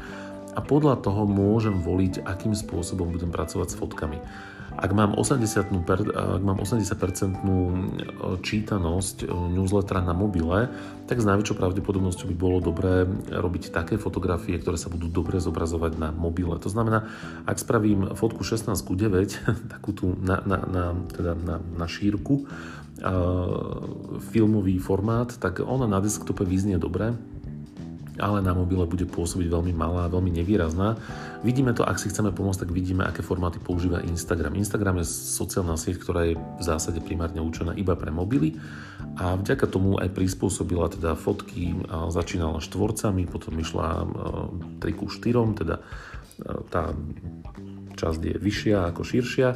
a 0.53 0.59
podľa 0.61 1.01
toho 1.01 1.25
môžem 1.25 1.81
voliť, 1.81 2.29
akým 2.29 2.53
spôsobom 2.53 3.09
budem 3.09 3.33
pracovať 3.33 3.73
s 3.73 3.79
fotkami. 3.79 4.21
Ak 4.73 4.91
mám 4.91 5.13
80%, 5.13 6.11
ak 6.13 6.41
mám 6.41 6.57
80% 6.57 8.41
čítanosť 8.41 9.17
e, 9.23 9.25
newslettera 9.29 10.01
na 10.01 10.17
mobile, 10.17 10.73
tak 11.05 11.21
s 11.21 11.25
najväčšou 11.29 11.55
pravdepodobnosťou 11.59 12.27
by 12.33 12.35
bolo 12.35 12.57
dobré 12.57 13.05
robiť 13.29 13.69
také 13.69 14.01
fotografie, 14.01 14.57
ktoré 14.57 14.75
sa 14.75 14.89
budú 14.89 15.07
dobre 15.11 15.37
zobrazovať 15.37 15.99
na 16.01 16.09
mobile. 16.09 16.57
To 16.57 16.69
znamená, 16.69 17.05
ak 17.45 17.61
spravím 17.61 18.17
fotku 18.17 18.41
16 18.41 18.73
ku 18.81 18.97
9, 18.97 19.45
takú 19.73 19.93
tú 19.93 20.17
na, 20.17 20.41
na, 20.43 20.57
na, 20.65 20.83
teda 21.13 21.37
na, 21.37 21.55
na 21.61 21.85
šírku, 21.85 22.45
uh, 22.45 24.19
filmový 24.33 24.79
formát, 24.81 25.29
tak 25.37 25.61
ona 25.61 25.85
na 25.85 26.01
desktope 26.01 26.47
vyznie 26.47 26.81
dobre, 26.81 27.13
ale 28.21 28.45
na 28.45 28.53
mobile 28.53 28.85
bude 28.85 29.09
pôsobiť 29.09 29.49
veľmi 29.49 29.73
malá, 29.73 30.05
veľmi 30.05 30.29
nevýrazná. 30.37 30.97
Vidíme 31.41 31.73
to, 31.73 31.81
ak 31.81 31.97
si 31.97 32.13
chceme 32.13 32.29
pomôcť, 32.29 32.67
tak 32.67 32.71
vidíme, 32.71 33.01
aké 33.01 33.25
formáty 33.25 33.57
používa 33.57 34.05
Instagram. 34.05 34.53
Instagram 34.53 35.01
je 35.01 35.09
sociálna 35.09 35.73
sieť, 35.73 35.97
ktorá 35.97 36.29
je 36.29 36.37
v 36.37 36.63
zásade 36.63 37.01
primárne 37.01 37.41
určená 37.41 37.73
iba 37.73 37.97
pre 37.97 38.13
mobily 38.13 38.55
a 39.17 39.33
vďaka 39.37 39.65
tomu 39.65 39.97
aj 39.97 40.13
prispôsobila 40.13 40.93
teda 40.93 41.17
fotky, 41.17 41.73
začínala 42.13 42.61
štvorcami, 42.61 43.25
potom 43.25 43.57
išla 43.57 44.05
3 44.77 44.99
ku 44.99 45.05
4, 45.09 45.59
teda 45.59 45.81
tá 46.69 46.91
časť 47.93 48.21
je 48.25 48.35
vyššia 48.41 48.89
ako 48.89 49.01
širšia, 49.05 49.49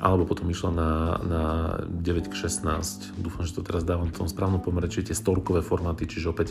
alebo 0.00 0.24
potom 0.24 0.48
išla 0.48 0.70
na, 0.72 0.90
na 1.22 1.44
9 1.86 2.32
k 2.32 2.34
16. 2.34 3.20
Dúfam, 3.20 3.44
že 3.44 3.54
to 3.54 3.62
teraz 3.62 3.84
dávam 3.84 4.08
v 4.08 4.24
tom 4.24 4.28
správnom 4.28 4.64
pomere, 4.64 4.88
čiže 4.88 5.12
tie 5.12 5.16
storkové 5.20 5.60
formáty, 5.60 6.08
čiže 6.08 6.32
opäť 6.32 6.48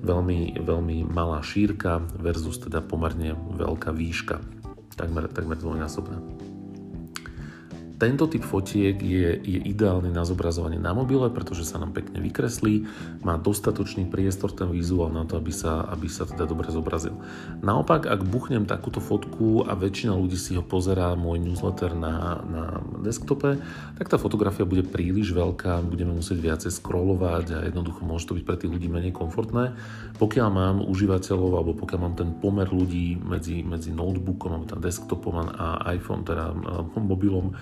veľmi, 0.00 0.62
veľmi 0.62 1.04
malá 1.10 1.42
šírka 1.42 2.00
versus 2.22 2.62
teda 2.62 2.80
pomerne 2.80 3.34
veľká 3.34 3.90
výška, 3.90 4.38
takmer, 4.94 5.26
takmer 5.28 5.58
dvojnásobná. 5.58 6.53
Tento 7.94 8.26
typ 8.26 8.42
fotiek 8.42 8.98
je, 8.98 9.38
je 9.38 9.58
ideálny 9.70 10.10
na 10.10 10.26
zobrazovanie 10.26 10.82
na 10.82 10.90
mobile, 10.90 11.30
pretože 11.30 11.62
sa 11.62 11.78
nám 11.78 11.94
pekne 11.94 12.18
vykreslí, 12.18 12.90
má 13.22 13.38
dostatočný 13.38 14.10
priestor 14.10 14.50
ten 14.50 14.66
vizuál 14.74 15.14
na 15.14 15.22
to, 15.22 15.38
aby 15.38 15.54
sa, 15.54 15.86
aby 15.94 16.10
sa 16.10 16.26
teda 16.26 16.42
dobre 16.42 16.74
zobrazil. 16.74 17.14
Naopak, 17.62 18.10
ak 18.10 18.26
buchnem 18.26 18.66
takúto 18.66 18.98
fotku 18.98 19.62
a 19.62 19.78
väčšina 19.78 20.10
ľudí 20.10 20.34
si 20.34 20.58
ho 20.58 20.64
pozerá 20.66 21.14
môj 21.14 21.38
newsletter 21.38 21.94
na, 21.94 22.42
na 22.42 22.64
desktope, 22.98 23.62
tak 23.94 24.06
tá 24.10 24.18
fotografia 24.18 24.66
bude 24.66 24.82
príliš 24.82 25.30
veľká, 25.30 25.86
budeme 25.86 26.18
musieť 26.18 26.38
viacej 26.42 26.72
scrollovať 26.74 27.46
a 27.54 27.58
jednoducho 27.70 28.02
môže 28.02 28.26
to 28.26 28.34
byť 28.34 28.44
pre 28.44 28.58
tých 28.58 28.74
ľudí 28.74 28.90
menej 28.90 29.14
komfortné. 29.14 29.78
Pokiaľ 30.18 30.48
mám 30.50 30.76
užívateľov 30.82 31.50
alebo 31.62 31.72
pokiaľ 31.78 32.00
mám 32.02 32.14
ten 32.18 32.34
pomer 32.42 32.66
ľudí 32.66 33.22
medzi, 33.22 33.62
medzi 33.62 33.94
notebookom 33.94 34.50
alebo 34.50 34.82
desktopom 34.82 35.46
a 35.46 35.78
iPhone, 35.94 36.26
teda 36.26 36.50
mobilom, 36.98 37.54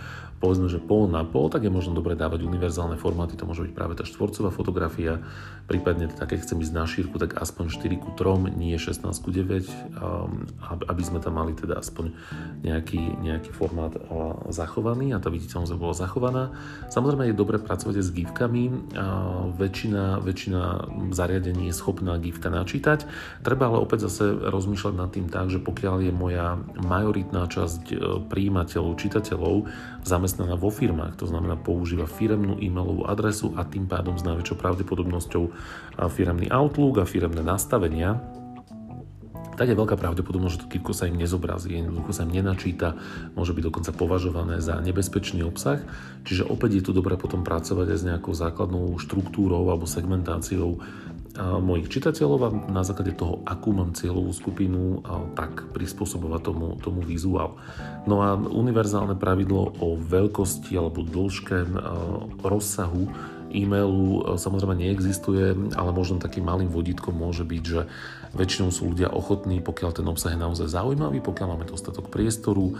povedzme, 0.42 0.66
že 0.66 0.82
pol 0.82 1.06
na 1.06 1.22
pol, 1.22 1.46
tak 1.46 1.62
je 1.62 1.70
možno 1.70 1.94
dobre 1.94 2.18
dávať 2.18 2.42
univerzálne 2.42 2.98
formáty, 2.98 3.38
to 3.38 3.46
môže 3.46 3.62
byť 3.62 3.72
práve 3.78 3.94
tá 3.94 4.02
štvorcová 4.02 4.50
fotografia, 4.50 5.22
prípadne 5.70 6.10
tak, 6.10 6.34
keď 6.34 6.42
chcem 6.42 6.58
ísť 6.58 6.74
na 6.74 6.84
šírku, 6.90 7.14
tak 7.22 7.38
aspoň 7.38 7.70
4 7.70 8.02
ku 8.02 8.10
3, 8.18 8.50
nie 8.58 8.74
16 8.74 9.06
ku 9.06 9.30
9, 9.30 9.94
aby 10.90 11.02
sme 11.06 11.22
tam 11.22 11.38
mali 11.38 11.54
teda 11.54 11.78
aspoň 11.78 12.10
nejaký, 12.66 13.22
nejaký 13.22 13.54
formát 13.54 13.94
zachovaný 14.50 15.14
a 15.14 15.22
tá 15.22 15.30
viditeľnosť 15.30 15.78
bola 15.78 15.94
zachovaná. 15.94 16.44
Samozrejme 16.90 17.30
je 17.30 17.38
dobre 17.38 17.62
pracovať 17.62 18.02
aj 18.02 18.04
s 18.04 18.10
gifkami, 18.10 18.64
väčšina, 19.54 20.18
väčšina 20.26 20.62
zariadení 21.14 21.70
je 21.70 21.74
schopná 21.78 22.18
gifka 22.18 22.50
načítať, 22.50 23.06
treba 23.46 23.70
ale 23.70 23.78
opäť 23.78 24.10
zase 24.10 24.34
rozmýšľať 24.50 24.94
nad 24.98 25.10
tým 25.14 25.30
tak, 25.30 25.54
že 25.54 25.62
pokiaľ 25.62 25.96
je 26.02 26.12
moja 26.12 26.58
majoritná 26.82 27.46
časť 27.46 27.82
e, 27.92 27.96
príjimateľov, 28.26 28.98
čitateľov 28.98 29.54
zamestnaná 30.02 30.58
vo 30.58 30.68
firmách, 30.68 31.18
to 31.18 31.30
znamená 31.30 31.54
používa 31.54 32.10
firemnú 32.10 32.58
e-mailovú 32.58 33.06
adresu 33.06 33.54
a 33.54 33.62
tým 33.62 33.86
pádom 33.86 34.18
s 34.18 34.26
najväčšou 34.26 34.58
pravdepodobnosťou 34.58 35.44
firemný 36.10 36.50
Outlook 36.50 37.02
a 37.02 37.06
firemné 37.06 37.40
nastavenia, 37.46 38.18
tak 39.52 39.68
je 39.68 39.76
veľká 39.76 40.00
pravdepodobnosť, 40.00 40.54
že 40.56 40.62
to 40.64 40.70
kývko 40.74 40.92
sa 40.96 41.06
im 41.12 41.20
nezobrazí, 41.20 41.76
jednoducho 41.76 42.10
sa 42.16 42.24
im 42.24 42.32
nenačíta, 42.34 42.96
môže 43.36 43.52
byť 43.52 43.64
dokonca 43.68 43.92
považované 43.92 44.64
za 44.64 44.80
nebezpečný 44.80 45.44
obsah. 45.44 45.84
Čiže 46.24 46.48
opäť 46.48 46.80
je 46.80 46.84
tu 46.88 46.90
dobré 46.96 47.20
potom 47.20 47.44
pracovať 47.44 47.86
aj 47.92 47.98
s 48.00 48.06
nejakou 48.08 48.32
základnou 48.32 48.96
štruktúrou 48.96 49.68
alebo 49.68 49.84
segmentáciou 49.84 50.80
mojich 51.40 51.88
čitateľov 51.88 52.40
a 52.44 52.48
na 52.68 52.84
základe 52.84 53.16
toho, 53.16 53.40
akú 53.48 53.72
mám 53.72 53.96
cieľovú 53.96 54.32
skupinu, 54.36 55.00
tak 55.32 55.64
prispôsobovať 55.72 56.40
tomu, 56.44 56.76
tomu 56.76 57.00
vizuál. 57.00 57.56
No 58.04 58.20
a 58.20 58.36
univerzálne 58.36 59.16
pravidlo 59.16 59.76
o 59.80 59.96
veľkosti 59.96 60.76
alebo 60.76 61.00
dĺžke 61.00 61.72
rozsahu 62.44 63.08
e-mailu 63.52 64.36
samozrejme 64.40 64.80
neexistuje, 64.80 65.76
ale 65.76 65.90
možno 65.92 66.16
takým 66.20 66.48
malým 66.48 66.72
vodítkom 66.72 67.12
môže 67.12 67.44
byť, 67.44 67.62
že 67.64 67.84
väčšinou 68.32 68.72
sú 68.72 68.96
ľudia 68.96 69.12
ochotní, 69.12 69.60
pokiaľ 69.60 69.90
ten 69.92 70.08
obsah 70.08 70.32
je 70.32 70.40
naozaj 70.40 70.72
zaujímavý, 70.72 71.20
pokiaľ 71.20 71.48
máme 71.52 71.68
dostatok 71.68 72.08
priestoru, 72.08 72.72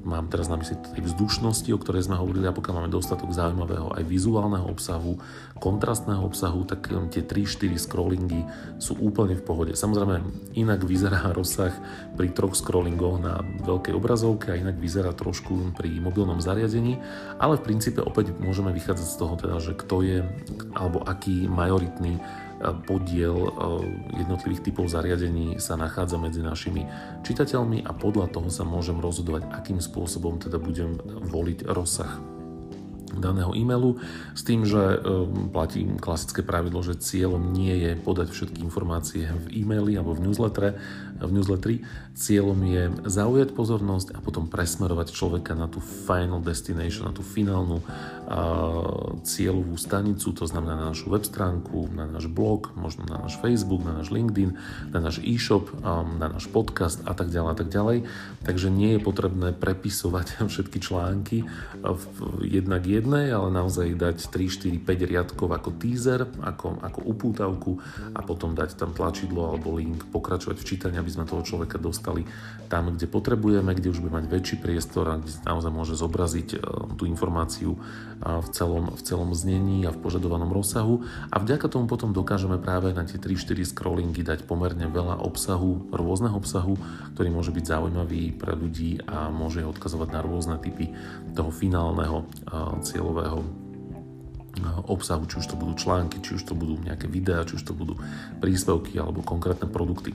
Mám 0.00 0.32
teraz 0.32 0.48
na 0.48 0.56
mysli 0.56 0.80
tej 0.80 1.12
vzdušnosti, 1.12 1.68
o 1.76 1.78
ktorej 1.80 2.08
sme 2.08 2.16
hovorili, 2.16 2.48
a 2.48 2.56
pokiaľ 2.56 2.74
máme 2.80 2.90
dostatok 2.90 3.36
zaujímavého 3.36 3.92
aj 3.92 4.04
vizuálneho 4.08 4.64
obsahu, 4.64 5.20
kontrastného 5.60 6.24
obsahu, 6.24 6.64
tak 6.64 6.88
um, 6.88 7.12
tie 7.12 7.20
3-4 7.20 7.76
scrollingy 7.76 8.40
sú 8.80 8.96
úplne 8.96 9.36
v 9.36 9.44
pohode. 9.44 9.72
Samozrejme, 9.76 10.24
inak 10.56 10.88
vyzerá 10.88 11.28
rozsah 11.38 11.76
pri 12.16 12.32
troch 12.32 12.56
scrollingoch 12.56 13.20
na 13.20 13.44
veľkej 13.60 13.92
obrazovke 13.92 14.56
a 14.56 14.60
inak 14.60 14.80
vyzerá 14.80 15.12
trošku 15.12 15.76
pri 15.76 15.92
mobilnom 16.00 16.40
zariadení, 16.40 16.96
ale 17.36 17.60
v 17.60 17.66
princípe 17.68 18.00
opäť 18.00 18.32
môžeme 18.40 18.72
vychádzať 18.72 19.04
z 19.04 19.16
toho 19.20 19.34
teda, 19.36 19.56
že 19.60 19.76
kto 19.76 19.96
je 20.00 20.18
alebo 20.72 21.04
aký 21.04 21.44
majoritný 21.44 22.16
podiel 22.84 23.36
e, 23.36 23.50
jednotlivých 24.20 24.64
typov 24.68 24.92
zariadení 24.92 25.56
sa 25.56 25.80
nachádza 25.80 26.20
medzi 26.20 26.44
našimi 26.44 26.84
čitateľmi 27.24 27.84
a 27.88 27.92
podľa 27.96 28.28
toho 28.36 28.48
sa 28.52 28.68
môžem 28.68 29.00
rozhodovať, 29.00 29.48
akým 29.48 29.80
spôsobom 29.80 30.36
teda 30.36 30.60
budem 30.60 31.00
voliť 31.32 31.64
rozsah 31.72 32.20
daného 33.16 33.50
e-mailu. 33.58 33.98
S 34.36 34.46
tým, 34.46 34.62
že 34.62 34.78
e, 34.78 34.98
platí 35.50 35.82
klasické 35.98 36.46
pravidlo, 36.46 36.84
že 36.84 37.00
cieľom 37.00 37.50
nie 37.50 37.74
je 37.74 37.92
podať 37.98 38.30
všetky 38.30 38.62
informácie 38.62 39.26
v 39.26 39.64
e-maili 39.64 39.98
alebo 39.98 40.14
v 40.14 40.30
newsletter, 40.30 40.78
v 41.20 41.30
newsletteri. 41.30 41.76
Cieľom 42.16 42.58
je 42.66 42.82
zaujať 43.06 43.52
pozornosť 43.52 44.16
a 44.16 44.18
potom 44.20 44.48
presmerovať 44.48 45.12
človeka 45.12 45.52
na 45.56 45.68
tú 45.68 45.80
final 45.80 46.40
destination, 46.40 47.08
na 47.08 47.14
tú 47.14 47.24
finálnu 47.24 47.80
cieľovú 49.26 49.74
stanicu, 49.74 50.30
to 50.30 50.46
znamená 50.46 50.78
na 50.78 50.94
našu 50.94 51.10
web 51.10 51.26
stránku, 51.26 51.90
na 51.90 52.06
náš 52.06 52.30
blog, 52.30 52.70
možno 52.78 53.02
na 53.10 53.26
náš 53.26 53.42
Facebook, 53.42 53.82
na 53.82 53.98
náš 53.98 54.14
LinkedIn, 54.14 54.54
na 54.94 55.02
náš 55.02 55.18
e-shop, 55.26 55.66
na 55.82 56.30
náš 56.30 56.46
podcast 56.46 57.02
a 57.10 57.12
tak 57.18 57.34
ďalej 57.34 57.50
a 57.50 57.56
tak 57.58 57.68
ďalej. 57.74 57.98
Takže 58.46 58.70
nie 58.70 58.94
je 58.94 59.00
potrebné 59.02 59.50
prepisovať 59.50 60.40
všetky 60.52 60.78
články 60.78 61.42
v 61.82 62.04
jednak 62.46 62.86
jednej, 62.86 63.34
ale 63.34 63.50
naozaj 63.50 63.98
dať 63.98 64.30
3, 64.30 64.78
4, 64.78 64.78
5 64.78 65.10
riadkov 65.10 65.48
ako 65.50 65.70
teaser, 65.82 66.30
ako, 66.38 66.78
ako 66.86 66.98
upútavku 67.02 67.72
a 68.14 68.22
potom 68.22 68.54
dať 68.54 68.78
tam 68.78 68.94
tlačidlo 68.94 69.50
alebo 69.50 69.74
link, 69.74 70.06
pokračovať 70.14 70.54
v 70.54 70.68
čítaní, 70.70 70.96
aby 71.02 71.09
sme 71.10 71.26
toho 71.26 71.42
človeka 71.42 71.76
dostali 71.76 72.24
tam, 72.70 72.94
kde 72.94 73.10
potrebujeme, 73.10 73.74
kde 73.74 73.90
už 73.90 74.00
bude 74.00 74.14
mať 74.14 74.30
väčší 74.30 74.56
priestor 74.62 75.10
a 75.10 75.18
kde 75.18 75.30
naozaj 75.42 75.72
môže 75.74 75.94
zobraziť 75.98 76.48
e, 76.54 76.58
tú 76.94 77.04
informáciu 77.04 77.74
v 78.20 78.48
celom, 78.52 78.92
v 78.92 79.00
celom 79.00 79.32
znení 79.32 79.88
a 79.88 79.96
v 79.96 80.00
požadovanom 80.04 80.52
rozsahu 80.52 81.00
a 81.32 81.40
vďaka 81.40 81.72
tomu 81.72 81.88
potom 81.88 82.12
dokážeme 82.12 82.60
práve 82.60 82.92
na 82.92 83.08
tie 83.08 83.16
3-4 83.16 83.64
scrollingy 83.64 84.20
dať 84.20 84.44
pomerne 84.44 84.92
veľa 84.92 85.24
obsahu, 85.24 85.88
rôzneho 85.88 86.36
obsahu, 86.36 86.76
ktorý 87.16 87.28
môže 87.32 87.48
byť 87.48 87.64
zaujímavý 87.64 88.36
pre 88.36 88.52
ľudí 88.52 89.00
a 89.08 89.32
môže 89.32 89.64
odkazovať 89.64 90.08
na 90.12 90.20
rôzne 90.20 90.56
typy 90.60 90.92
toho 91.32 91.48
finálneho 91.48 92.28
cieľového 92.84 93.40
obsahu, 94.86 95.24
či 95.24 95.40
už 95.40 95.54
to 95.54 95.56
budú 95.56 95.72
články, 95.78 96.20
či 96.20 96.36
už 96.36 96.44
to 96.44 96.54
budú 96.58 96.76
nejaké 96.82 97.06
videá, 97.06 97.46
či 97.46 97.56
už 97.56 97.64
to 97.64 97.72
budú 97.72 97.96
príspevky 98.42 98.98
alebo 98.98 99.24
konkrétne 99.24 99.70
produkty. 99.70 100.12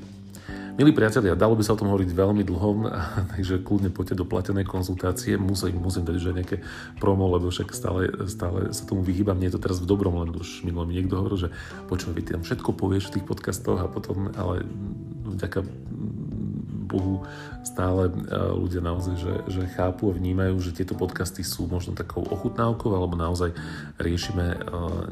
Milí 0.75 0.91
priatelia, 0.91 1.39
dalo 1.39 1.55
by 1.55 1.63
sa 1.63 1.71
o 1.71 1.79
tom 1.79 1.87
hovoriť 1.87 2.11
veľmi 2.11 2.43
dlho, 2.43 2.69
takže 3.31 3.63
kľudne 3.63 3.95
poďte 3.95 4.19
do 4.19 4.27
platenej 4.27 4.67
konzultácie. 4.67 5.39
Musím, 5.39 5.79
musím 5.79 6.03
dať, 6.03 6.15
že 6.19 6.35
nejaké 6.35 6.57
promo, 6.99 7.31
lebo 7.31 7.47
však 7.47 7.71
stále, 7.71 8.11
stále 8.27 8.75
sa 8.75 8.83
tomu 8.83 8.99
vyhýbam. 8.99 9.39
Nie 9.39 9.47
je 9.47 9.55
to 9.55 9.63
teraz 9.63 9.79
v 9.79 9.87
dobrom, 9.87 10.19
len 10.19 10.35
už 10.35 10.67
minulo 10.67 10.83
mi 10.83 10.99
niekto 10.99 11.15
hovoril, 11.15 11.47
že 11.47 11.49
počujem, 11.87 12.19
ty 12.19 12.35
tam 12.35 12.43
všetko 12.43 12.75
povieš 12.75 13.07
v 13.07 13.13
tých 13.15 13.25
podcastoch 13.25 13.79
a 13.79 13.87
potom, 13.87 14.35
ale 14.35 14.67
vďaka 15.23 15.63
Bohu 16.85 17.25
stále 17.65 18.07
e, 18.07 18.13
ľudia 18.55 18.79
naozaj, 18.79 19.15
že, 19.17 19.33
že 19.49 19.61
chápu 19.73 20.13
a 20.13 20.17
vnímajú, 20.17 20.55
že 20.61 20.77
tieto 20.77 20.93
podcasty 20.93 21.41
sú 21.41 21.65
možno 21.65 21.97
takou 21.97 22.21
ochutnávkou, 22.21 22.93
alebo 22.93 23.17
naozaj 23.17 23.51
riešime 23.97 24.45
e, 24.53 24.57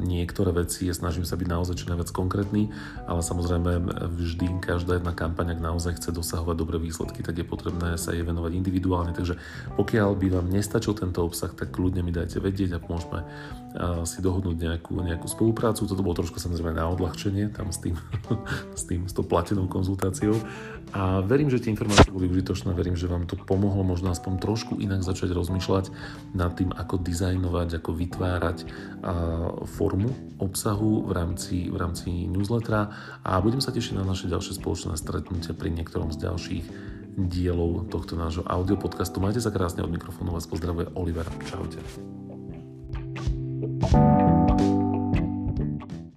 niektoré 0.06 0.54
veci 0.54 0.86
a 0.86 0.94
snažím 0.94 1.26
sa 1.26 1.34
byť 1.34 1.48
naozaj 1.50 1.74
čo 1.82 1.90
najviac 1.90 2.10
konkrétny, 2.14 2.70
ale 3.10 3.20
samozrejme 3.20 3.82
vždy 4.14 4.62
každá 4.62 5.02
jedna 5.02 5.10
kampaň, 5.10 5.58
ak 5.58 5.60
naozaj 5.60 5.98
chce 5.98 6.14
dosahovať 6.14 6.56
dobré 6.56 6.78
výsledky, 6.78 7.26
tak 7.26 7.36
je 7.36 7.46
potrebné 7.46 7.98
sa 7.98 8.14
jej 8.14 8.22
venovať 8.22 8.54
individuálne, 8.54 9.10
takže 9.10 9.34
pokiaľ 9.74 10.14
by 10.14 10.26
vám 10.38 10.46
nestačil 10.48 10.94
tento 10.94 11.26
obsah, 11.26 11.50
tak 11.50 11.74
kľudne 11.74 12.06
mi 12.06 12.14
dajte 12.14 12.38
vedieť 12.38 12.78
a 12.78 12.82
môžeme 12.84 13.20
e, 13.20 13.26
si 14.06 14.22
dohodnúť 14.22 14.56
nejakú, 14.60 14.94
nejakú 15.02 15.26
spoluprácu. 15.26 15.88
Toto 15.88 16.04
bolo 16.04 16.14
trošku 16.14 16.38
samozrejme 16.38 16.76
na 16.76 16.86
odľahčenie, 16.86 17.50
tam 17.50 17.74
s 17.74 17.82
tým, 17.82 17.98
s 18.80 18.82
tým, 18.86 19.10
s 19.10 19.12
tou 19.16 19.26
platenou 19.26 19.66
konzultáciou. 19.66 20.38
A 20.94 21.24
verím, 21.26 21.50
že 21.50 21.63
tie 21.64 21.72
informácie 21.72 22.12
boli 22.12 22.28
užitočné, 22.28 22.76
verím, 22.76 22.92
že 22.92 23.08
vám 23.08 23.24
to 23.24 23.40
pomohlo 23.40 23.80
možno 23.80 24.12
aspoň 24.12 24.36
trošku 24.36 24.76
inak 24.76 25.00
začať 25.00 25.32
rozmýšľať 25.32 25.88
nad 26.36 26.52
tým, 26.52 26.68
ako 26.76 27.00
dizajnovať, 27.00 27.80
ako 27.80 27.90
vytvárať 27.96 28.68
formu 29.64 30.12
obsahu 30.36 31.08
v 31.08 31.12
rámci, 31.16 31.72
v 31.72 31.76
rámci 31.80 32.28
newslettera 32.28 32.92
a 33.24 33.40
budem 33.40 33.64
sa 33.64 33.72
tešiť 33.72 33.96
na 33.96 34.04
naše 34.04 34.28
ďalšie 34.28 34.60
spoločné 34.60 35.00
stretnutie 35.00 35.56
pri 35.56 35.72
niektorom 35.72 36.12
z 36.12 36.20
ďalších 36.20 36.66
dielov 37.14 37.88
tohto 37.88 38.18
nášho 38.18 38.44
audio 38.44 38.76
podcastu. 38.76 39.22
Majte 39.22 39.40
sa 39.40 39.54
krásne 39.54 39.86
od 39.86 39.90
mikrofónu, 39.90 40.34
vás 40.34 40.50
pozdravuje 40.50 40.92
Oliver. 40.98 41.24
Čaute. 41.48 41.80